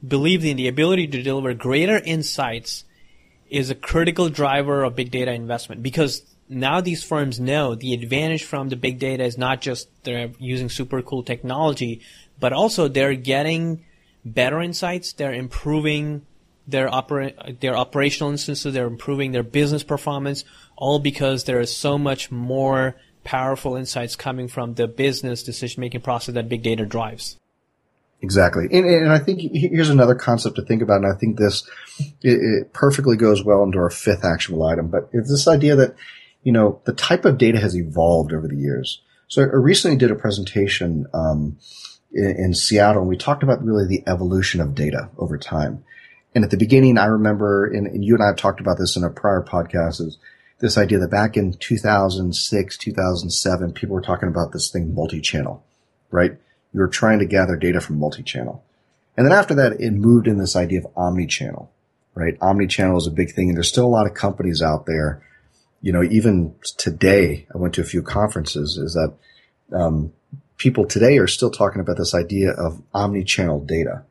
believe 0.05 0.45
in 0.45 0.57
the 0.57 0.67
ability 0.67 1.07
to 1.07 1.23
deliver 1.23 1.53
greater 1.53 1.97
insights 1.97 2.85
is 3.49 3.69
a 3.69 3.75
critical 3.75 4.29
driver 4.29 4.83
of 4.83 4.95
big 4.95 5.11
data 5.11 5.31
investment 5.31 5.83
because 5.83 6.23
now 6.47 6.81
these 6.81 7.03
firms 7.03 7.39
know 7.39 7.75
the 7.75 7.93
advantage 7.93 8.43
from 8.43 8.69
the 8.69 8.75
big 8.75 8.99
data 8.99 9.23
is 9.23 9.37
not 9.37 9.61
just 9.61 9.89
they're 10.03 10.31
using 10.37 10.69
super 10.69 11.01
cool 11.01 11.23
technology, 11.23 12.01
but 12.39 12.53
also 12.53 12.87
they're 12.87 13.15
getting 13.15 13.85
better 14.23 14.61
insights, 14.61 15.13
they're 15.13 15.33
improving 15.33 16.25
their 16.71 16.93
opera- 16.93 17.34
their 17.60 17.75
operational 17.75 18.31
instances, 18.31 18.73
they're 18.73 18.88
improving 18.88 19.31
their 19.31 19.43
business 19.43 19.84
performance, 19.84 20.43
all 20.75 20.99
because 20.99 21.43
there 21.43 21.60
is 21.60 21.75
so 21.75 21.97
much 21.97 22.31
more 22.31 22.95
powerful 23.23 23.75
insights 23.75 24.15
coming 24.15 24.47
from 24.47 24.73
the 24.73 24.88
business 24.88 25.43
decision 25.43 25.81
making 25.81 26.01
process 26.01 26.34
that 26.34 26.49
big 26.49 26.63
data 26.63 26.86
drives. 26.86 27.38
Exactly. 28.23 28.67
And, 28.71 28.86
and, 28.86 29.12
I 29.12 29.17
think 29.17 29.41
here's 29.51 29.89
another 29.89 30.13
concept 30.13 30.55
to 30.57 30.62
think 30.62 30.84
about. 30.84 31.03
And 31.03 31.12
I 31.12 31.17
think 31.17 31.38
this 31.38 31.67
it, 32.21 32.39
it 32.39 32.73
perfectly 32.73 33.17
goes 33.17 33.43
well 33.43 33.63
into 33.63 33.79
our 33.79 33.89
fifth 33.89 34.23
actionable 34.23 34.65
item, 34.65 34.89
but 34.89 35.10
it's 35.12 35.29
this 35.29 35.47
idea 35.47 35.75
that, 35.75 35.95
you 36.43 36.51
know, 36.51 36.79
the 36.86 36.93
type 36.93 37.25
of 37.25 37.39
data 37.39 37.60
has 37.60 37.75
evolved 37.75 38.31
over 38.31 38.47
the 38.47 38.55
years. 38.55 39.01
So 39.27 39.41
I 39.41 39.45
recently 39.45 39.97
did 39.97 40.12
a 40.12 40.15
presentation, 40.15 41.07
um, 41.13 41.57
in 42.13 42.53
Seattle 42.53 43.01
and 43.01 43.10
we 43.10 43.17
talked 43.17 43.41
about 43.41 43.63
really 43.63 43.88
the 43.88 44.03
evolution 44.05 44.60
of 44.60 44.75
data 44.75 45.10
over 45.17 45.38
time. 45.38 45.84
And 46.34 46.44
at 46.44 46.50
the 46.50 46.58
beginning, 46.58 46.98
I 46.98 47.06
remember, 47.06 47.65
and, 47.65 47.88
and 47.88 48.06
you 48.06 48.15
and 48.15 48.24
I 48.24 48.28
have 48.28 48.38
talked 48.38 48.62
about 48.62 48.78
this 48.78 48.96
in 48.96 49.04
a 49.04 49.10
prior 49.10 49.41
podcast, 49.41 50.00
is 50.00 50.17
this 50.60 50.78
idea 50.78 51.00
that 51.00 51.12
back 51.12 51.36
in 51.36 51.54
2006, 51.54 52.78
2007, 52.78 53.74
people 53.74 53.96
were 53.96 54.02
talking 54.02 54.30
about 54.30 54.54
this 54.54 54.70
thing 54.70 54.94
multi-channel, 54.94 55.63
right? 56.10 56.32
You 56.74 56.80
were 56.80 56.88
trying 56.88 57.20
to 57.20 57.26
gather 57.26 57.58
data 57.58 57.82
from 57.82 58.00
multi-channel. 58.00 58.63
And 59.17 59.26
then 59.26 59.34
after 59.34 59.54
that, 59.56 59.82
it 59.82 59.91
moved 59.91 60.28
in 60.28 60.38
this 60.38 60.56
idea 60.56 60.80
of 60.80 60.88
omni-channel, 60.96 61.70
right? 62.15 62.38
Omni-channel 62.39 62.98
is 62.98 63.08
a 63.08 63.12
big 63.12 63.34
thing. 63.34 63.50
And 63.50 63.58
there's 63.58 63.67
still 63.67 63.86
a 63.86 63.88
lot 63.88 64.08
of 64.08 64.13
companies 64.13 64.62
out 64.62 64.86
there, 64.86 65.22
you 65.82 65.91
know, 65.91 66.04
even 66.04 66.56
today, 66.78 67.48
I 67.54 67.58
went 67.58 67.74
to 67.74 67.82
a 67.82 67.86
few 67.86 68.04
conferences 68.04 68.78
is 68.78 68.94
that, 68.94 69.13
um, 69.76 70.13
people 70.58 70.86
today 70.86 71.17
are 71.17 71.28
still 71.28 71.50
talking 71.50 71.82
about 71.82 71.98
this 71.98 72.13
idea 72.13 72.52
of 72.52 72.82
omni-channel 72.94 73.65
data. 73.65 74.04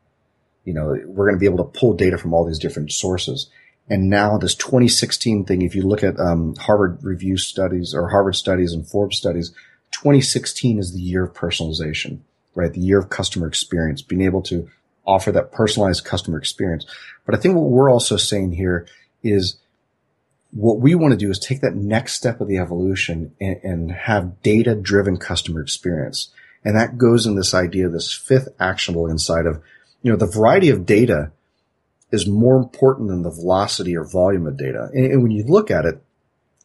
You 0.65 0.75
know, 0.75 0.97
we're 1.07 1.27
going 1.27 1.37
to 1.37 1.41
be 1.41 1.47
able 1.47 1.65
to 1.65 1.79
pull 1.79 1.95
data 1.95 2.19
from 2.19 2.35
all 2.35 2.47
these 2.47 2.59
different 2.59 2.93
sources. 2.93 3.49
And 3.89 4.09
now 4.09 4.39
this 4.39 4.55
2016 4.55 5.45
thing, 5.45 5.63
if 5.63 5.75
you 5.75 5.83
look 5.83 6.05
at 6.05 6.19
um, 6.21 6.55
Harvard 6.57 7.03
Review 7.03 7.37
studies 7.37 7.93
or 7.95 8.09
Harvard 8.09 8.37
studies 8.37 8.73
and 8.73 8.89
Forbes 8.89 9.17
studies, 9.17 9.51
2016 9.93 10.79
is 10.79 10.93
the 10.93 11.01
year 11.01 11.25
of 11.25 11.35
personalization, 11.35 12.21
right? 12.55 12.73
The 12.73 12.81
year 12.81 12.99
of 12.99 13.09
customer 13.09 13.49
experience, 13.49 14.03
being 14.03 14.23
able 14.23 14.43
to 14.43 14.69
offer 15.07 15.33
that 15.33 15.51
personalized 15.51 16.05
customer 16.05 16.39
experience. 16.39 16.87
But 17.27 17.35
I 17.35 17.39
think 17.39 17.57
what 17.57 17.71
we're 17.71 17.91
also 17.91 18.17
saying 18.17 18.53
here 18.53 18.87
is 19.25 19.57
what 20.53 20.81
we 20.81 20.95
want 20.95 21.13
to 21.13 21.19
do 21.19 21.31
is 21.31 21.39
take 21.39 21.61
that 21.61 21.75
next 21.75 22.15
step 22.15 22.41
of 22.41 22.49
the 22.49 22.59
evolution 22.59 23.35
and, 23.41 23.57
and 23.63 23.93
have 23.93 24.43
data 24.43 24.75
driven 24.75 25.17
customer 25.17 25.61
experience. 25.61 26.33
And 26.65 26.77
that 26.77 26.99
goes 26.99 27.27
in 27.27 27.37
this 27.37 27.55
idea, 27.55 27.89
this 27.89 28.13
fifth 28.13 28.49
actionable 28.59 29.09
insight 29.09 29.47
of, 29.47 29.63
you 30.03 30.11
know, 30.11 30.17
the 30.17 30.27
variety 30.27 30.71
of 30.71 30.87
data 30.87 31.33
is 32.13 32.27
more 32.27 32.57
important 32.57 33.09
than 33.09 33.23
the 33.23 33.31
velocity 33.31 33.97
or 33.97 34.05
volume 34.05 34.47
of 34.47 34.57
data. 34.57 34.89
And, 34.93 35.07
and 35.07 35.23
when 35.23 35.31
you 35.31 35.45
look 35.45 35.71
at 35.71 35.85
it, 35.85 36.03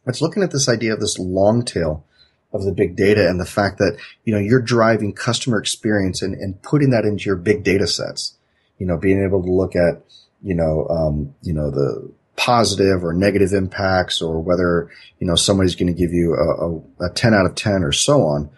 it's 0.06 0.22
looking 0.22 0.42
at 0.42 0.50
this 0.50 0.68
idea 0.68 0.94
of 0.94 1.00
this 1.00 1.18
long 1.18 1.64
tail 1.64 2.04
of 2.52 2.64
the 2.64 2.72
big 2.72 2.96
data 2.96 3.28
and 3.28 3.40
the 3.40 3.46
fact 3.46 3.78
that, 3.78 3.98
you 4.24 4.32
know, 4.32 4.38
you're 4.40 4.62
driving 4.62 5.12
customer 5.12 5.58
experience 5.58 6.22
and, 6.22 6.34
and 6.34 6.62
putting 6.62 6.90
that 6.90 7.04
into 7.04 7.24
your 7.24 7.36
big 7.36 7.62
data 7.62 7.86
sets. 7.86 8.34
You 8.78 8.86
know, 8.86 8.96
being 8.96 9.24
able 9.24 9.42
to 9.42 9.50
look 9.50 9.74
at, 9.74 10.02
you 10.42 10.54
know, 10.54 10.86
um, 10.88 11.34
you 11.42 11.52
know, 11.52 11.70
the 11.70 12.12
positive 12.36 13.02
or 13.02 13.14
negative 13.14 13.52
impacts 13.52 14.20
or 14.20 14.38
whether, 14.40 14.90
you 15.18 15.26
know, 15.26 15.34
somebody's 15.34 15.74
going 15.74 15.92
to 15.92 15.98
give 15.98 16.12
you 16.12 16.34
a, 16.34 17.06
a, 17.06 17.06
a 17.06 17.14
10 17.14 17.34
out 17.34 17.46
of 17.46 17.54
10 17.54 17.82
or 17.82 17.92
so 17.92 18.22
on. 18.22 18.50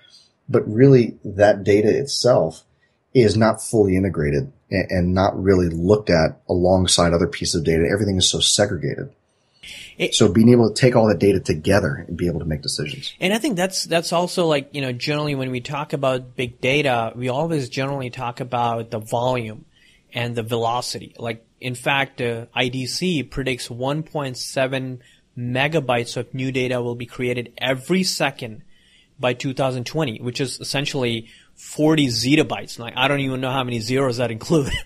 But 0.48 0.66
really 0.66 1.18
that 1.24 1.62
data 1.62 1.88
itself 1.88 2.64
is 3.14 3.36
not 3.36 3.62
fully 3.62 3.96
integrated 3.96 4.52
and, 4.70 4.90
and 4.90 5.14
not 5.14 5.40
really 5.40 5.68
looked 5.68 6.10
at 6.10 6.40
alongside 6.48 7.12
other 7.12 7.26
pieces 7.26 7.56
of 7.56 7.64
data. 7.64 7.88
Everything 7.92 8.16
is 8.16 8.28
so 8.28 8.40
segregated. 8.40 9.12
It, 9.98 10.14
so 10.14 10.28
being 10.28 10.48
able 10.50 10.72
to 10.72 10.74
take 10.74 10.94
all 10.94 11.08
that 11.08 11.18
data 11.18 11.40
together 11.40 12.04
and 12.06 12.16
be 12.16 12.28
able 12.28 12.38
to 12.38 12.44
make 12.46 12.62
decisions. 12.62 13.12
And 13.20 13.32
I 13.34 13.38
think 13.38 13.56
that's 13.56 13.84
that's 13.84 14.12
also 14.12 14.46
like 14.46 14.70
you 14.72 14.80
know 14.80 14.92
generally 14.92 15.34
when 15.34 15.50
we 15.50 15.60
talk 15.60 15.92
about 15.92 16.36
big 16.36 16.60
data, 16.60 17.12
we 17.16 17.28
always 17.28 17.68
generally 17.68 18.10
talk 18.10 18.40
about 18.40 18.90
the 18.90 18.98
volume 18.98 19.64
and 20.14 20.36
the 20.36 20.42
velocity. 20.42 21.14
Like 21.18 21.44
in 21.60 21.74
fact, 21.74 22.20
uh, 22.20 22.46
IDC 22.56 23.30
predicts 23.30 23.68
1.7 23.68 24.98
megabytes 25.36 26.16
of 26.16 26.32
new 26.32 26.52
data 26.52 26.80
will 26.80 26.94
be 26.94 27.06
created 27.06 27.52
every 27.58 28.04
second 28.04 28.62
by 29.18 29.32
2020, 29.32 30.20
which 30.20 30.40
is 30.40 30.60
essentially 30.60 31.28
40 31.58 32.06
zettabytes. 32.06 32.78
Like 32.78 32.94
I 32.96 33.08
don't 33.08 33.20
even 33.20 33.40
know 33.40 33.50
how 33.50 33.64
many 33.64 33.80
zeros 33.80 34.16
that 34.16 34.30
include. 34.30 34.72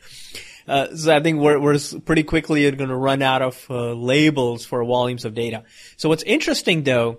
Uh, 0.66 0.94
so 0.94 1.14
I 1.14 1.20
think 1.20 1.40
we're, 1.40 1.58
we're 1.58 1.78
pretty 2.04 2.22
quickly 2.22 2.70
going 2.70 2.88
to 2.88 2.96
run 2.96 3.20
out 3.20 3.42
of 3.42 3.66
uh, 3.68 3.92
labels 3.94 4.64
for 4.64 4.84
volumes 4.84 5.24
of 5.24 5.34
data. 5.34 5.64
So 5.96 6.08
what's 6.08 6.22
interesting 6.22 6.84
though, 6.84 7.18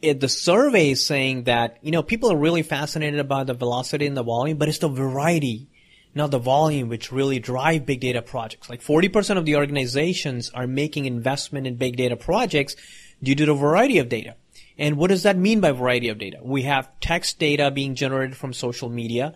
it, 0.00 0.20
the 0.20 0.28
survey 0.28 0.90
is 0.90 1.04
saying 1.04 1.44
that, 1.44 1.78
you 1.82 1.90
know, 1.90 2.02
people 2.02 2.30
are 2.30 2.36
really 2.36 2.62
fascinated 2.62 3.18
about 3.18 3.48
the 3.48 3.54
velocity 3.54 4.06
and 4.06 4.16
the 4.16 4.22
volume, 4.22 4.56
but 4.56 4.68
it's 4.68 4.78
the 4.78 4.88
variety, 4.88 5.68
not 6.14 6.30
the 6.30 6.38
volume, 6.38 6.88
which 6.88 7.10
really 7.10 7.40
drive 7.40 7.84
big 7.84 8.00
data 8.00 8.22
projects. 8.22 8.70
Like 8.70 8.82
40% 8.82 9.36
of 9.36 9.44
the 9.44 9.56
organizations 9.56 10.50
are 10.54 10.68
making 10.68 11.06
investment 11.06 11.66
in 11.66 11.74
big 11.74 11.96
data 11.96 12.16
projects 12.16 12.76
due 13.20 13.34
to 13.34 13.46
the 13.46 13.54
variety 13.54 13.98
of 13.98 14.08
data. 14.08 14.36
And 14.78 14.96
what 14.96 15.08
does 15.08 15.24
that 15.24 15.36
mean 15.36 15.60
by 15.60 15.72
variety 15.72 16.08
of 16.08 16.18
data? 16.18 16.38
We 16.40 16.62
have 16.62 16.88
text 17.00 17.38
data 17.38 17.70
being 17.70 17.94
generated 17.94 18.36
from 18.36 18.52
social 18.52 18.88
media 18.88 19.34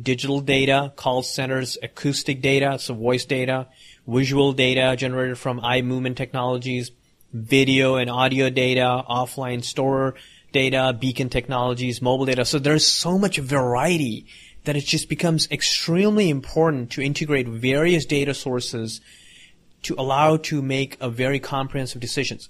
digital 0.00 0.40
data, 0.40 0.92
call 0.96 1.22
centers, 1.22 1.78
acoustic 1.82 2.42
data, 2.42 2.78
so 2.78 2.94
voice 2.94 3.24
data, 3.24 3.66
visual 4.06 4.52
data 4.52 4.94
generated 4.94 5.38
from 5.38 5.58
eye 5.60 5.80
movement 5.80 6.18
technologies, 6.18 6.90
video 7.32 7.96
and 7.96 8.10
audio 8.10 8.50
data, 8.50 9.02
offline 9.08 9.64
store 9.64 10.14
data, 10.52 10.96
beacon 10.98 11.28
technologies, 11.28 12.00
mobile 12.02 12.26
data. 12.26 12.44
So 12.44 12.58
there's 12.58 12.86
so 12.86 13.18
much 13.18 13.38
variety 13.38 14.26
that 14.64 14.76
it 14.76 14.84
just 14.84 15.08
becomes 15.08 15.50
extremely 15.50 16.28
important 16.28 16.90
to 16.92 17.02
integrate 17.02 17.48
various 17.48 18.04
data 18.04 18.34
sources 18.34 19.00
to 19.82 19.94
allow 19.98 20.36
to 20.36 20.60
make 20.60 20.96
a 21.00 21.08
very 21.08 21.38
comprehensive 21.38 22.00
decisions. 22.00 22.48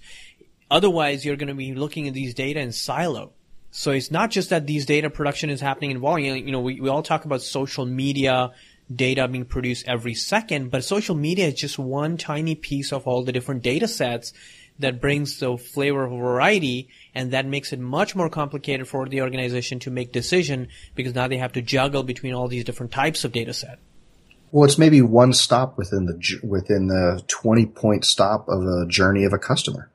Otherwise, 0.71 1.25
you're 1.25 1.37
going 1.37 1.49
to 1.49 1.55
be 1.55 1.75
looking 1.75 2.09
at 2.09 2.15
these 2.15 2.35
data 2.35 2.61
in 2.61 2.73
silo. 2.73 3.33
So 3.71 3.91
it's 3.91 4.11
not 4.11 4.31
just 4.31 4.51
that 4.51 4.67
these 4.67 4.87
data 4.87 5.11
production 5.11 5.51
is 5.51 5.61
happening 5.61 5.91
in 5.91 6.01
volume. 6.01 6.37
You 6.37 6.53
know, 6.53 6.61
we, 6.61 6.81
we 6.81 6.89
all 6.89 7.03
talk 7.03 7.25
about 7.25 7.43
social 7.43 7.85
media 7.85 8.53
data 8.95 9.29
being 9.29 9.45
produced 9.45 9.87
every 9.87 10.15
second, 10.15 10.71
but 10.71 10.85
social 10.85 11.15
media 11.15 11.49
is 11.49 11.55
just 11.55 11.79
one 11.79 12.17
tiny 12.17 12.55
piece 12.55 12.93
of 12.93 13.07
all 13.07 13.23
the 13.23 13.33
different 13.33 13.63
data 13.63 13.89
sets 13.89 14.33
that 14.79 15.01
brings 15.01 15.39
the 15.39 15.57
flavor 15.57 16.05
of 16.05 16.13
variety 16.13 16.89
and 17.15 17.33
that 17.33 17.47
makes 17.47 17.73
it 17.73 17.81
much 17.81 18.15
more 18.15 18.29
complicated 18.29 18.87
for 18.87 19.09
the 19.09 19.23
organization 19.23 19.79
to 19.81 19.91
make 19.91 20.13
decision 20.13 20.69
because 20.95 21.15
now 21.15 21.27
they 21.27 21.39
have 21.39 21.53
to 21.53 21.63
juggle 21.63 22.03
between 22.03 22.35
all 22.35 22.49
these 22.49 22.65
different 22.65 22.93
types 22.93 23.25
of 23.25 23.33
data 23.33 23.53
set. 23.53 23.79
Well, 24.53 24.65
it's 24.65 24.79
maybe 24.79 25.03
one 25.03 25.33
stop 25.33 25.77
within 25.77 26.07
the 26.07 26.41
within 26.43 26.87
the 26.87 27.23
20 27.27 27.67
point 27.67 28.05
stop 28.05 28.49
of 28.49 28.63
a 28.63 28.87
journey 28.87 29.25
of 29.25 29.33
a 29.33 29.39
customer. 29.39 29.91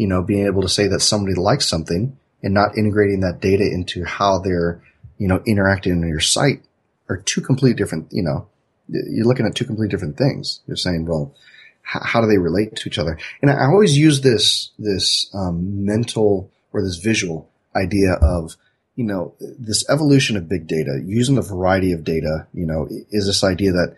You 0.00 0.06
know, 0.06 0.22
being 0.22 0.46
able 0.46 0.62
to 0.62 0.68
say 0.68 0.86
that 0.88 1.00
somebody 1.00 1.34
likes 1.34 1.66
something 1.68 2.16
and 2.42 2.54
not 2.54 2.78
integrating 2.78 3.20
that 3.20 3.40
data 3.40 3.64
into 3.64 4.04
how 4.04 4.38
they're, 4.38 4.82
you 5.18 5.28
know, 5.28 5.42
interacting 5.46 5.92
in 5.92 6.08
your 6.08 6.20
site 6.20 6.62
are 7.10 7.18
two 7.18 7.42
complete 7.42 7.76
different, 7.76 8.06
you 8.10 8.22
know, 8.22 8.48
you're 8.88 9.26
looking 9.26 9.46
at 9.46 9.54
two 9.54 9.66
complete 9.66 9.90
different 9.90 10.16
things. 10.16 10.60
You're 10.66 10.84
saying, 10.86 11.04
well, 11.04 11.34
how, 11.82 12.00
how 12.02 12.20
do 12.22 12.26
they 12.28 12.38
relate 12.38 12.76
to 12.76 12.88
each 12.88 12.98
other? 12.98 13.18
And 13.42 13.50
I 13.50 13.66
always 13.66 13.98
use 13.98 14.22
this, 14.22 14.70
this, 14.78 15.28
um, 15.34 15.84
mental 15.84 16.50
or 16.72 16.82
this 16.82 16.96
visual 16.96 17.50
idea 17.76 18.14
of, 18.22 18.56
you 18.96 19.04
know, 19.04 19.34
this 19.38 19.84
evolution 19.90 20.36
of 20.36 20.48
big 20.48 20.66
data, 20.66 21.00
using 21.04 21.36
a 21.36 21.42
variety 21.42 21.92
of 21.92 22.04
data, 22.04 22.46
you 22.54 22.66
know, 22.66 22.88
is 23.10 23.26
this 23.26 23.44
idea 23.44 23.72
that 23.72 23.96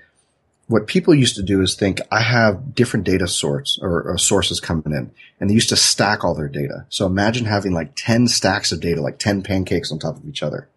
what 0.73 0.87
people 0.87 1.15
used 1.15 1.37
to 1.37 1.43
do 1.43 1.61
is 1.61 1.75
think 1.75 2.01
I 2.11 2.23
have 2.23 2.75
different 2.75 3.05
data 3.05 3.29
sorts 3.29 3.79
or, 3.83 4.03
or, 4.05 4.17
sources 4.17 4.59
coming 4.59 4.87
in 4.87 5.11
and 5.39 5.51
they 5.51 5.55
used 5.55 5.69
to 5.69 5.77
stack 5.77 6.25
all 6.25 6.35
their 6.35 6.49
data. 6.49 6.87
So 6.89 7.05
imagine 7.05 7.45
having 7.45 7.73
like 7.73 7.93
10 7.95 8.27
stacks 8.29 8.73
of 8.73 8.81
data, 8.81 9.03
like 9.03 9.19
10 9.19 9.43
pancakes 9.43 9.93
on 9.93 9.99
top 9.99 10.17
of 10.17 10.27
each 10.27 10.43
other, 10.43 10.71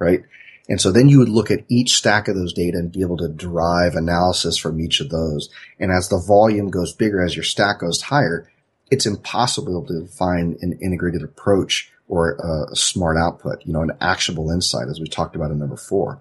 right? 0.00 0.24
And 0.68 0.80
so 0.80 0.90
then 0.90 1.08
you 1.08 1.20
would 1.20 1.28
look 1.28 1.52
at 1.52 1.64
each 1.68 1.94
stack 1.94 2.26
of 2.26 2.34
those 2.34 2.52
data 2.52 2.76
and 2.78 2.90
be 2.90 3.02
able 3.02 3.18
to 3.18 3.28
derive 3.28 3.94
analysis 3.94 4.58
from 4.58 4.80
each 4.80 5.00
of 5.00 5.10
those. 5.10 5.48
And 5.78 5.92
as 5.92 6.08
the 6.08 6.18
volume 6.18 6.68
goes 6.68 6.92
bigger, 6.92 7.22
as 7.22 7.36
your 7.36 7.44
stack 7.44 7.78
goes 7.78 8.02
higher, 8.02 8.50
it's 8.90 9.06
impossible 9.06 9.86
to 9.86 10.08
find 10.08 10.58
an 10.60 10.76
integrated 10.82 11.22
approach 11.22 11.88
or 12.08 12.32
a 12.72 12.74
smart 12.74 13.16
output, 13.16 13.64
you 13.64 13.72
know, 13.72 13.82
an 13.82 13.96
actionable 14.00 14.50
insight 14.50 14.88
as 14.88 14.98
we 14.98 15.06
talked 15.06 15.36
about 15.36 15.52
in 15.52 15.58
number 15.60 15.76
four 15.76 16.20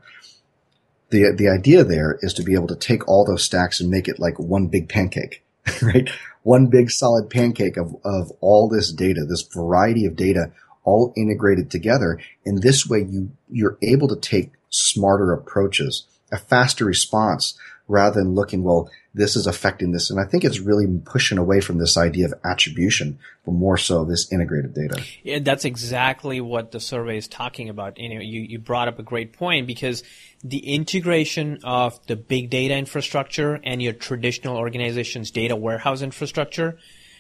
the 1.10 1.34
the 1.36 1.50
idea 1.50 1.84
there 1.84 2.18
is 2.22 2.34
to 2.34 2.44
be 2.44 2.54
able 2.54 2.68
to 2.68 2.76
take 2.76 3.08
all 3.08 3.26
those 3.26 3.44
stacks 3.44 3.80
and 3.80 3.90
make 3.90 4.08
it 4.08 4.20
like 4.20 4.40
one 4.40 4.68
big 4.68 4.90
pancake, 4.90 5.44
right? 5.82 6.10
One 6.44 6.68
big 6.68 6.92
solid 6.92 7.30
pancake 7.30 7.78
of 7.78 7.96
of 8.04 8.32
all 8.42 8.70
this 8.70 8.92
data, 8.92 9.26
this 9.28 9.42
variety 9.42 10.06
of 10.06 10.16
data 10.16 10.52
all 10.84 11.14
integrated 11.18 11.70
together. 11.70 12.20
And 12.46 12.62
this 12.62 12.88
way 12.88 13.06
you 13.10 13.32
you're 13.50 13.78
able 13.82 14.08
to 14.08 14.16
take 14.16 14.52
smarter 14.70 15.32
approaches, 15.34 16.06
a 16.32 16.38
faster 16.38 16.86
response 16.86 17.58
rather 17.88 18.20
than 18.22 18.34
looking, 18.34 18.64
well, 18.64 18.90
this 19.14 19.36
is 19.36 19.48
affecting 19.48 19.92
this. 19.92 20.10
And 20.10 20.20
I 20.20 20.26
think 20.26 20.44
it's 20.44 20.60
really 20.60 20.88
pushing 21.06 21.38
away 21.38 21.62
from 21.62 21.78
this 21.78 21.98
idea 21.98 22.26
of 22.26 22.34
attribution, 22.44 23.20
but 23.46 23.54
more 23.54 23.78
so 23.78 24.04
this 24.04 24.32
integrated 24.32 24.74
data. 24.74 25.04
Yeah, 25.24 25.40
that's 25.40 25.66
exactly 25.66 26.42
what 26.42 26.72
the 26.72 26.80
survey 26.80 27.18
is 27.18 27.28
talking 27.28 27.70
about. 27.70 27.98
You 27.98 28.16
know, 28.16 28.22
you, 28.22 28.42
you 28.42 28.60
brought 28.60 28.88
up 28.88 29.00
a 29.00 29.04
great 29.04 29.34
point 29.34 29.68
because 29.68 30.04
the 30.44 30.74
integration 30.74 31.60
of 31.64 32.06
the 32.08 32.16
big 32.16 32.50
data 32.50 32.76
infrastructure 32.76 33.60
and 33.64 33.82
your 33.82 33.94
traditional 33.94 34.58
organization's 34.58 35.32
data 35.32 35.56
warehouse 35.56 36.02
infrastructure 36.02 36.78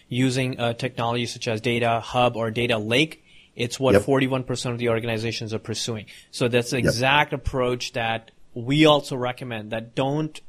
using 0.10 0.60
uh, 0.60 0.74
technology 0.74 1.26
such 1.26 1.48
as 1.48 1.62
data 1.62 2.00
hub 2.00 2.36
or 2.36 2.52
data 2.52 2.78
lake 2.78 3.22
it's 3.56 3.80
what 3.80 3.94
yep. 3.94 4.02
41% 4.02 4.72
of 4.72 4.78
the 4.78 4.89
organizations 4.89 5.54
are 5.54 5.60
pursuing. 5.60 6.08
So 6.32 6.50
that's 6.50 6.72
the 6.72 6.78
exact 6.78 7.32
yep. 7.32 7.39
approach 7.39 7.94
that 7.94 8.32
we 8.56 8.86
also 8.86 9.15
recommend 9.15 9.72
that 9.72 9.94
don't 9.94 10.41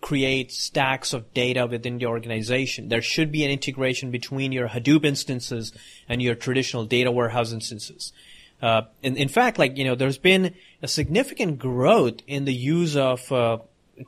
create 0.00 0.52
stacks 0.52 1.12
of 1.12 1.32
data 1.34 1.66
within 1.66 1.98
the 1.98 2.06
organization. 2.06 2.88
There 2.88 3.02
should 3.02 3.32
be 3.32 3.44
an 3.44 3.50
integration 3.50 4.10
between 4.10 4.52
your 4.52 4.68
Hadoop 4.68 5.04
instances 5.04 5.72
and 6.08 6.22
your 6.22 6.34
traditional 6.34 6.84
data 6.84 7.10
warehouse 7.10 7.52
instances. 7.52 8.12
Uh, 8.62 8.82
in, 9.02 9.16
in 9.16 9.28
fact, 9.28 9.58
like, 9.58 9.76
you 9.76 9.84
know, 9.84 9.94
there's 9.94 10.18
been 10.18 10.54
a 10.82 10.88
significant 10.88 11.58
growth 11.58 12.20
in 12.26 12.44
the 12.44 12.54
use 12.54 12.96
of, 12.96 13.30
uh, 13.32 13.58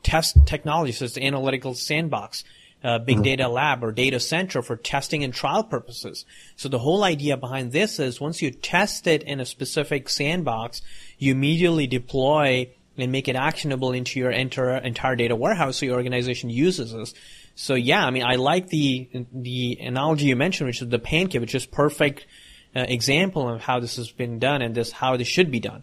test 0.02 0.36
technologies 0.46 0.98
such 0.98 1.16
as 1.16 1.18
analytical 1.18 1.74
sandbox, 1.74 2.44
uh, 2.84 2.98
big 2.98 3.16
mm-hmm. 3.16 3.24
data 3.24 3.48
lab 3.48 3.82
or 3.82 3.90
data 3.90 4.20
center 4.20 4.62
for 4.62 4.76
testing 4.76 5.24
and 5.24 5.32
trial 5.32 5.64
purposes. 5.64 6.24
So 6.56 6.68
the 6.68 6.78
whole 6.78 7.04
idea 7.04 7.36
behind 7.36 7.72
this 7.72 7.98
is 7.98 8.20
once 8.20 8.42
you 8.42 8.50
test 8.50 9.06
it 9.06 9.22
in 9.22 9.40
a 9.40 9.46
specific 9.46 10.08
sandbox, 10.08 10.82
you 11.18 11.32
immediately 11.32 11.86
deploy 11.86 12.70
and 12.98 13.12
make 13.12 13.28
it 13.28 13.36
actionable 13.36 13.92
into 13.92 14.18
your 14.18 14.30
entire, 14.30 14.76
entire 14.78 15.16
data 15.16 15.36
warehouse 15.36 15.78
so 15.78 15.86
your 15.86 15.96
organization 15.96 16.50
uses 16.50 16.92
this. 16.92 17.14
So 17.54 17.74
yeah, 17.74 18.04
I 18.04 18.10
mean, 18.10 18.24
I 18.24 18.36
like 18.36 18.68
the, 18.68 19.08
the 19.32 19.78
analogy 19.80 20.26
you 20.26 20.36
mentioned, 20.36 20.68
which 20.68 20.82
is 20.82 20.88
the 20.88 20.98
pancake, 20.98 21.40
which 21.40 21.54
is 21.54 21.66
perfect 21.66 22.26
uh, 22.74 22.84
example 22.88 23.48
of 23.48 23.62
how 23.62 23.80
this 23.80 23.96
has 23.96 24.10
been 24.10 24.38
done 24.38 24.62
and 24.62 24.74
this, 24.74 24.92
how 24.92 25.16
this 25.16 25.28
should 25.28 25.50
be 25.50 25.60
done. 25.60 25.82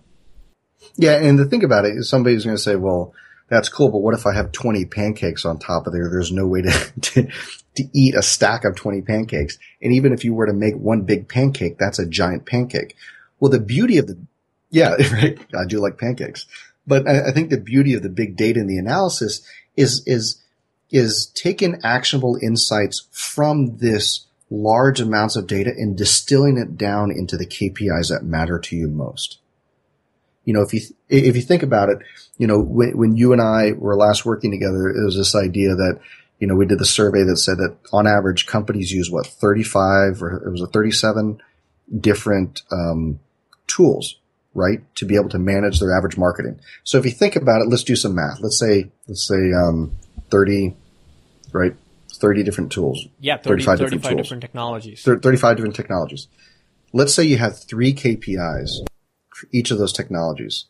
Yeah. 0.96 1.18
And 1.18 1.38
to 1.38 1.46
think 1.46 1.64
about 1.64 1.86
it, 1.86 2.04
somebody's 2.04 2.46
going 2.46 2.58
to 2.58 2.62
say, 2.62 2.76
well, 2.76 3.14
that's 3.50 3.70
cool, 3.70 3.92
but 3.92 4.00
what 4.00 4.16
if 4.16 4.26
I 4.26 4.34
have 4.34 4.52
20 4.52 4.86
pancakes 4.86 5.46
on 5.46 5.60
top 5.60 5.86
of 5.86 5.94
there? 5.94 6.10
There's 6.10 6.32
no 6.32 6.48
way 6.48 6.62
to, 6.64 6.94
to, 7.02 7.28
to 7.76 7.84
eat 7.94 8.16
a 8.16 8.22
stack 8.22 8.66
of 8.66 8.76
20 8.76 9.02
pancakes. 9.02 9.58
And 9.82 9.94
even 9.94 10.14
if 10.14 10.24
you 10.24 10.34
were 10.34 10.48
to 10.48 10.54
make 10.54 10.76
one 10.76 11.02
big 11.02 11.28
pancake, 11.28 11.78
that's 11.78 12.00
a 12.00 12.06
giant 12.06 12.46
pancake. 12.46 12.96
Well, 13.40 13.52
the 13.52 13.60
beauty 13.60 13.98
of 13.98 14.08
the, 14.08 14.18
yeah, 14.70 14.96
right. 15.12 15.40
I 15.54 15.66
do 15.68 15.80
like 15.80 15.98
pancakes. 15.98 16.46
But 16.86 17.08
I, 17.08 17.30
I 17.30 17.32
think 17.32 17.50
the 17.50 17.60
beauty 17.60 17.94
of 17.94 18.04
the 18.04 18.10
big 18.10 18.36
data 18.36 18.60
and 18.60 18.70
the 18.70 18.78
analysis 18.78 19.48
is, 19.76 20.04
is, 20.06 20.44
is 20.92 21.28
taking 21.34 21.80
actionable 21.84 22.38
insights 22.42 23.08
from 23.12 23.78
this 23.78 24.28
large 24.50 25.00
amounts 25.02 25.36
of 25.36 25.48
data 25.48 25.72
and 25.76 25.98
distilling 25.98 26.58
it 26.58 26.78
down 26.78 27.12
into 27.12 27.38
the 27.38 27.48
KPIs 27.48 28.10
that 28.10 28.24
matter 28.24 28.60
to 28.60 28.76
you 28.76 28.88
most. 28.88 29.40
You 30.46 30.54
know, 30.54 30.62
if 30.62 30.74
you, 30.74 30.82
if 31.10 31.36
you 31.36 31.42
think 31.42 31.64
about 31.64 31.90
it, 31.90 32.00
you 32.38 32.48
know, 32.48 32.60
when, 32.60 32.98
when 32.98 33.16
you 33.16 33.32
and 33.32 33.42
I 33.42 33.72
were 33.72 33.96
last 33.96 34.26
working 34.26 34.52
together, 34.52 34.90
it 34.90 35.04
was 35.04 35.16
this 35.16 35.36
idea 35.36 35.70
that, 35.70 36.00
you 36.40 36.48
know, 36.48 36.56
we 36.56 36.66
did 36.66 36.80
the 36.80 36.86
survey 36.86 37.24
that 37.24 37.38
said 37.38 37.58
that 37.58 37.78
on 37.94 38.06
average 38.06 38.46
companies 38.46 38.92
use 38.92 39.10
what, 39.10 39.26
35 39.26 40.22
or 40.22 40.46
it 40.46 40.52
was 40.52 40.62
a 40.62 40.68
37 40.68 41.42
different, 42.00 42.64
um, 42.72 43.20
tools 43.68 44.20
right? 44.54 44.80
To 44.96 45.06
be 45.06 45.16
able 45.16 45.30
to 45.30 45.40
manage 45.40 45.80
their 45.80 45.96
average 45.96 46.18
marketing. 46.18 46.60
So 46.84 46.98
if 46.98 47.06
you 47.06 47.12
think 47.12 47.36
about 47.36 47.62
it, 47.62 47.70
let's 47.70 47.84
do 47.84 47.96
some 47.96 48.16
math. 48.16 48.40
Let's 48.42 48.60
say, 48.60 48.92
let's 49.08 49.28
say, 49.28 49.52
um, 49.54 49.96
30, 50.30 50.76
right? 51.52 51.76
30 52.14 52.44
different 52.44 52.72
tools. 52.72 53.06
Yeah, 53.20 53.38
30, 53.38 53.64
35, 53.64 53.66
35 53.66 53.78
different, 53.78 54.18
different, 54.24 54.42
technologies. 54.42 55.04
35 55.04 55.56
different 55.58 55.76
technologies. 55.76 56.28
Let's 56.94 57.14
say 57.14 57.24
you 57.24 57.38
have 57.38 57.60
three 57.60 57.94
KPIs 57.94 58.86
for 59.34 59.48
each 59.52 59.72
of 59.72 59.78
those 59.78 59.94
technologies. 59.94 60.66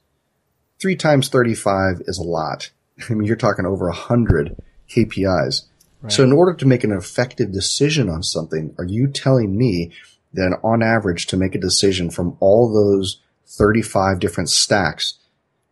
Three 0.82 0.96
times 0.96 1.30
35 1.30 2.02
is 2.08 2.18
a 2.18 2.24
lot. 2.24 2.72
I 3.10 3.14
mean, 3.14 3.26
you're 3.26 3.36
talking 3.36 3.66
over 3.66 3.88
a 3.88 3.94
hundred 3.94 4.56
KPIs. 4.90 5.64
Right. 6.02 6.12
So 6.12 6.24
in 6.24 6.32
order 6.32 6.54
to 6.54 6.66
make 6.66 6.84
an 6.84 6.92
effective 6.92 7.52
decision 7.52 8.10
on 8.10 8.24
something, 8.24 8.76
are 8.78 8.86
you 8.86 9.08
telling 9.08 9.58
me 9.58 9.92
that 10.34 10.60
on 10.64 10.82
average 10.82 11.28
to 11.28 11.38
make 11.38 11.56
a 11.56 11.60
decision 11.60 12.10
from 12.10 12.36
all 12.40 12.74
those 12.74 13.22
35 13.58 14.20
different 14.20 14.50
stacks, 14.50 15.20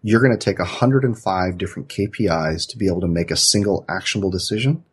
you're 0.03 0.21
going 0.21 0.37
to 0.37 0.43
take 0.43 0.59
105 0.59 1.57
different 1.57 1.89
KPIs 1.89 2.67
to 2.69 2.77
be 2.77 2.87
able 2.87 3.01
to 3.01 3.07
make 3.07 3.31
a 3.31 3.35
single 3.35 3.85
actionable 3.87 4.31
decision. 4.31 4.83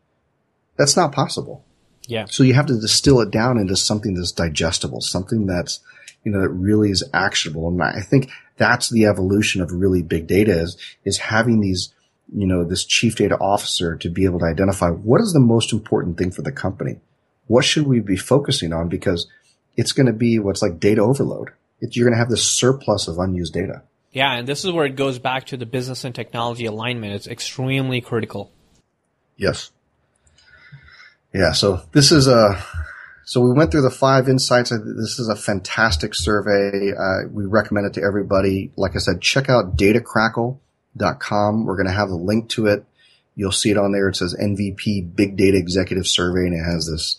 That's 0.77 0.95
not 0.95 1.11
possible. 1.11 1.65
Yeah. 2.07 2.25
So 2.25 2.43
you 2.43 2.53
have 2.53 2.67
to 2.67 2.79
distill 2.79 3.19
it 3.21 3.31
down 3.31 3.57
into 3.57 3.75
something 3.75 4.13
that's 4.15 4.31
digestible, 4.31 5.01
something 5.01 5.45
that's, 5.45 5.79
you 6.23 6.31
know, 6.31 6.41
that 6.41 6.49
really 6.49 6.89
is 6.89 7.03
actionable. 7.13 7.67
And 7.67 7.81
I 7.81 8.01
think 8.01 8.29
that's 8.57 8.89
the 8.89 9.05
evolution 9.05 9.61
of 9.61 9.71
really 9.71 10.01
big 10.01 10.27
data 10.27 10.51
is, 10.59 10.77
is 11.05 11.17
having 11.17 11.61
these, 11.61 11.93
you 12.33 12.47
know, 12.47 12.63
this 12.63 12.85
chief 12.85 13.15
data 13.15 13.35
officer 13.35 13.95
to 13.97 14.09
be 14.09 14.25
able 14.25 14.39
to 14.39 14.45
identify 14.45 14.89
what 14.89 15.21
is 15.21 15.33
the 15.33 15.39
most 15.39 15.71
important 15.71 16.17
thing 16.17 16.31
for 16.31 16.41
the 16.41 16.51
company? 16.51 16.99
What 17.47 17.65
should 17.65 17.87
we 17.87 17.99
be 17.99 18.17
focusing 18.17 18.73
on? 18.73 18.89
Because 18.89 19.27
it's 19.75 19.91
going 19.91 20.07
to 20.07 20.13
be 20.13 20.39
what's 20.39 20.61
like 20.61 20.79
data 20.79 21.01
overload 21.01 21.51
it, 21.81 21.95
you're 21.95 22.05
going 22.05 22.15
to 22.15 22.19
have 22.19 22.29
this 22.29 22.43
surplus 22.43 23.07
of 23.07 23.17
unused 23.17 23.53
data. 23.53 23.83
Yeah, 24.11 24.33
and 24.33 24.47
this 24.47 24.65
is 24.65 24.71
where 24.71 24.85
it 24.85 24.95
goes 24.95 25.19
back 25.19 25.47
to 25.47 25.57
the 25.57 25.65
business 25.65 26.03
and 26.03 26.15
technology 26.15 26.65
alignment. 26.65 27.13
It's 27.13 27.27
extremely 27.27 28.01
critical. 28.01 28.51
Yes. 29.37 29.71
Yeah, 31.33 31.51
so 31.51 31.83
this 31.91 32.11
is 32.11 32.27
a 32.27 32.63
so 33.29 33.41
we 33.41 33.53
went 33.53 33.69
through 33.69 33.83
the 33.83 33.91
five 33.91 34.27
insights. 34.27 34.71
This 34.71 35.19
is 35.19 35.29
a 35.29 35.35
fantastic 35.35 36.15
survey. 36.15 36.91
Uh, 36.97 37.27
we 37.31 37.45
recommend 37.45 37.85
it 37.85 37.93
to 37.93 38.01
everybody. 38.01 38.71
Like 38.75 38.95
I 38.95 38.97
said, 38.97 39.21
check 39.21 39.47
out 39.47 39.77
datacrackle.com. 39.77 41.65
We're 41.65 41.75
going 41.75 41.85
to 41.85 41.93
have 41.93 42.09
the 42.09 42.15
link 42.15 42.49
to 42.49 42.65
it. 42.65 42.85
You'll 43.35 43.51
see 43.51 43.69
it 43.69 43.77
on 43.77 43.91
there. 43.91 44.09
It 44.09 44.15
says 44.15 44.35
NVP 44.35 45.15
Big 45.15 45.37
Data 45.37 45.57
Executive 45.57 46.07
Survey, 46.07 46.47
and 46.47 46.55
it 46.55 46.63
has 46.63 46.87
this 46.87 47.17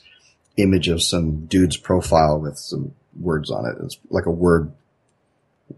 image 0.57 0.89
of 0.89 1.01
some 1.01 1.47
dude's 1.47 1.77
profile 1.77 2.41
with 2.41 2.59
some 2.59 2.93
words 3.21 3.51
on 3.51 3.67
it. 3.67 3.77
It's 3.85 3.99
like 4.11 4.27
a 4.27 4.31
word 4.31 4.73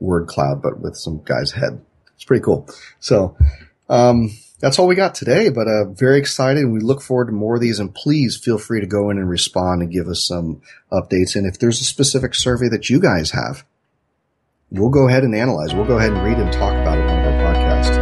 word 0.01 0.27
cloud, 0.27 0.63
but 0.63 0.81
with 0.81 0.97
some 0.97 1.23
guy's 1.25 1.53
head. 1.53 1.81
It's 2.15 2.25
pretty 2.25 2.43
cool. 2.43 2.69
So 3.01 3.37
um, 3.89 4.31
that's 4.61 4.79
all 4.79 4.87
we 4.87 4.95
got 4.95 5.15
today. 5.15 5.51
But 5.51 5.69
uh, 5.69 5.85
very 5.87 6.19
excited, 6.19 6.63
and 6.63 6.73
we 6.73 6.81
look 6.81 7.03
forward 7.03 7.27
to 7.27 7.33
more 7.33 7.57
of 7.57 7.61
these. 7.61 7.79
And 7.79 7.95
please 7.95 8.37
feel 8.37 8.59
free 8.59 8.81
to 8.81 8.87
go 8.87 9.11
in 9.11 9.19
and 9.19 9.29
respond 9.29 9.83
and 9.83 9.93
give 9.93 10.09
us 10.09 10.27
some 10.27 10.63
updates. 10.91 11.37
And 11.37 11.47
if 11.47 11.59
there's 11.59 11.81
a 11.81 11.85
specific 11.85 12.35
survey 12.35 12.69
that 12.69 12.89
you 12.89 13.01
guys 13.01 13.33
have, 13.33 13.65
we'll 14.71 14.91
go 14.91 15.09
ahead 15.09 15.25
and 15.25 15.35
analyze. 15.35 15.75
We'll 15.75 15.87
go 15.87 15.99
ahead 15.99 16.13
and 16.13 16.25
read 16.25 16.39
and 16.39 16.53
talk 16.53 16.73
about 16.73 16.99
it 16.99 17.09
on 17.09 17.19
our 17.19 17.55
podcast. 17.55 18.02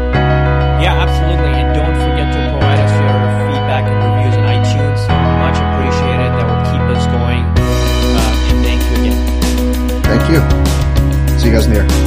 Guys 11.60 11.68
in. 11.68 11.99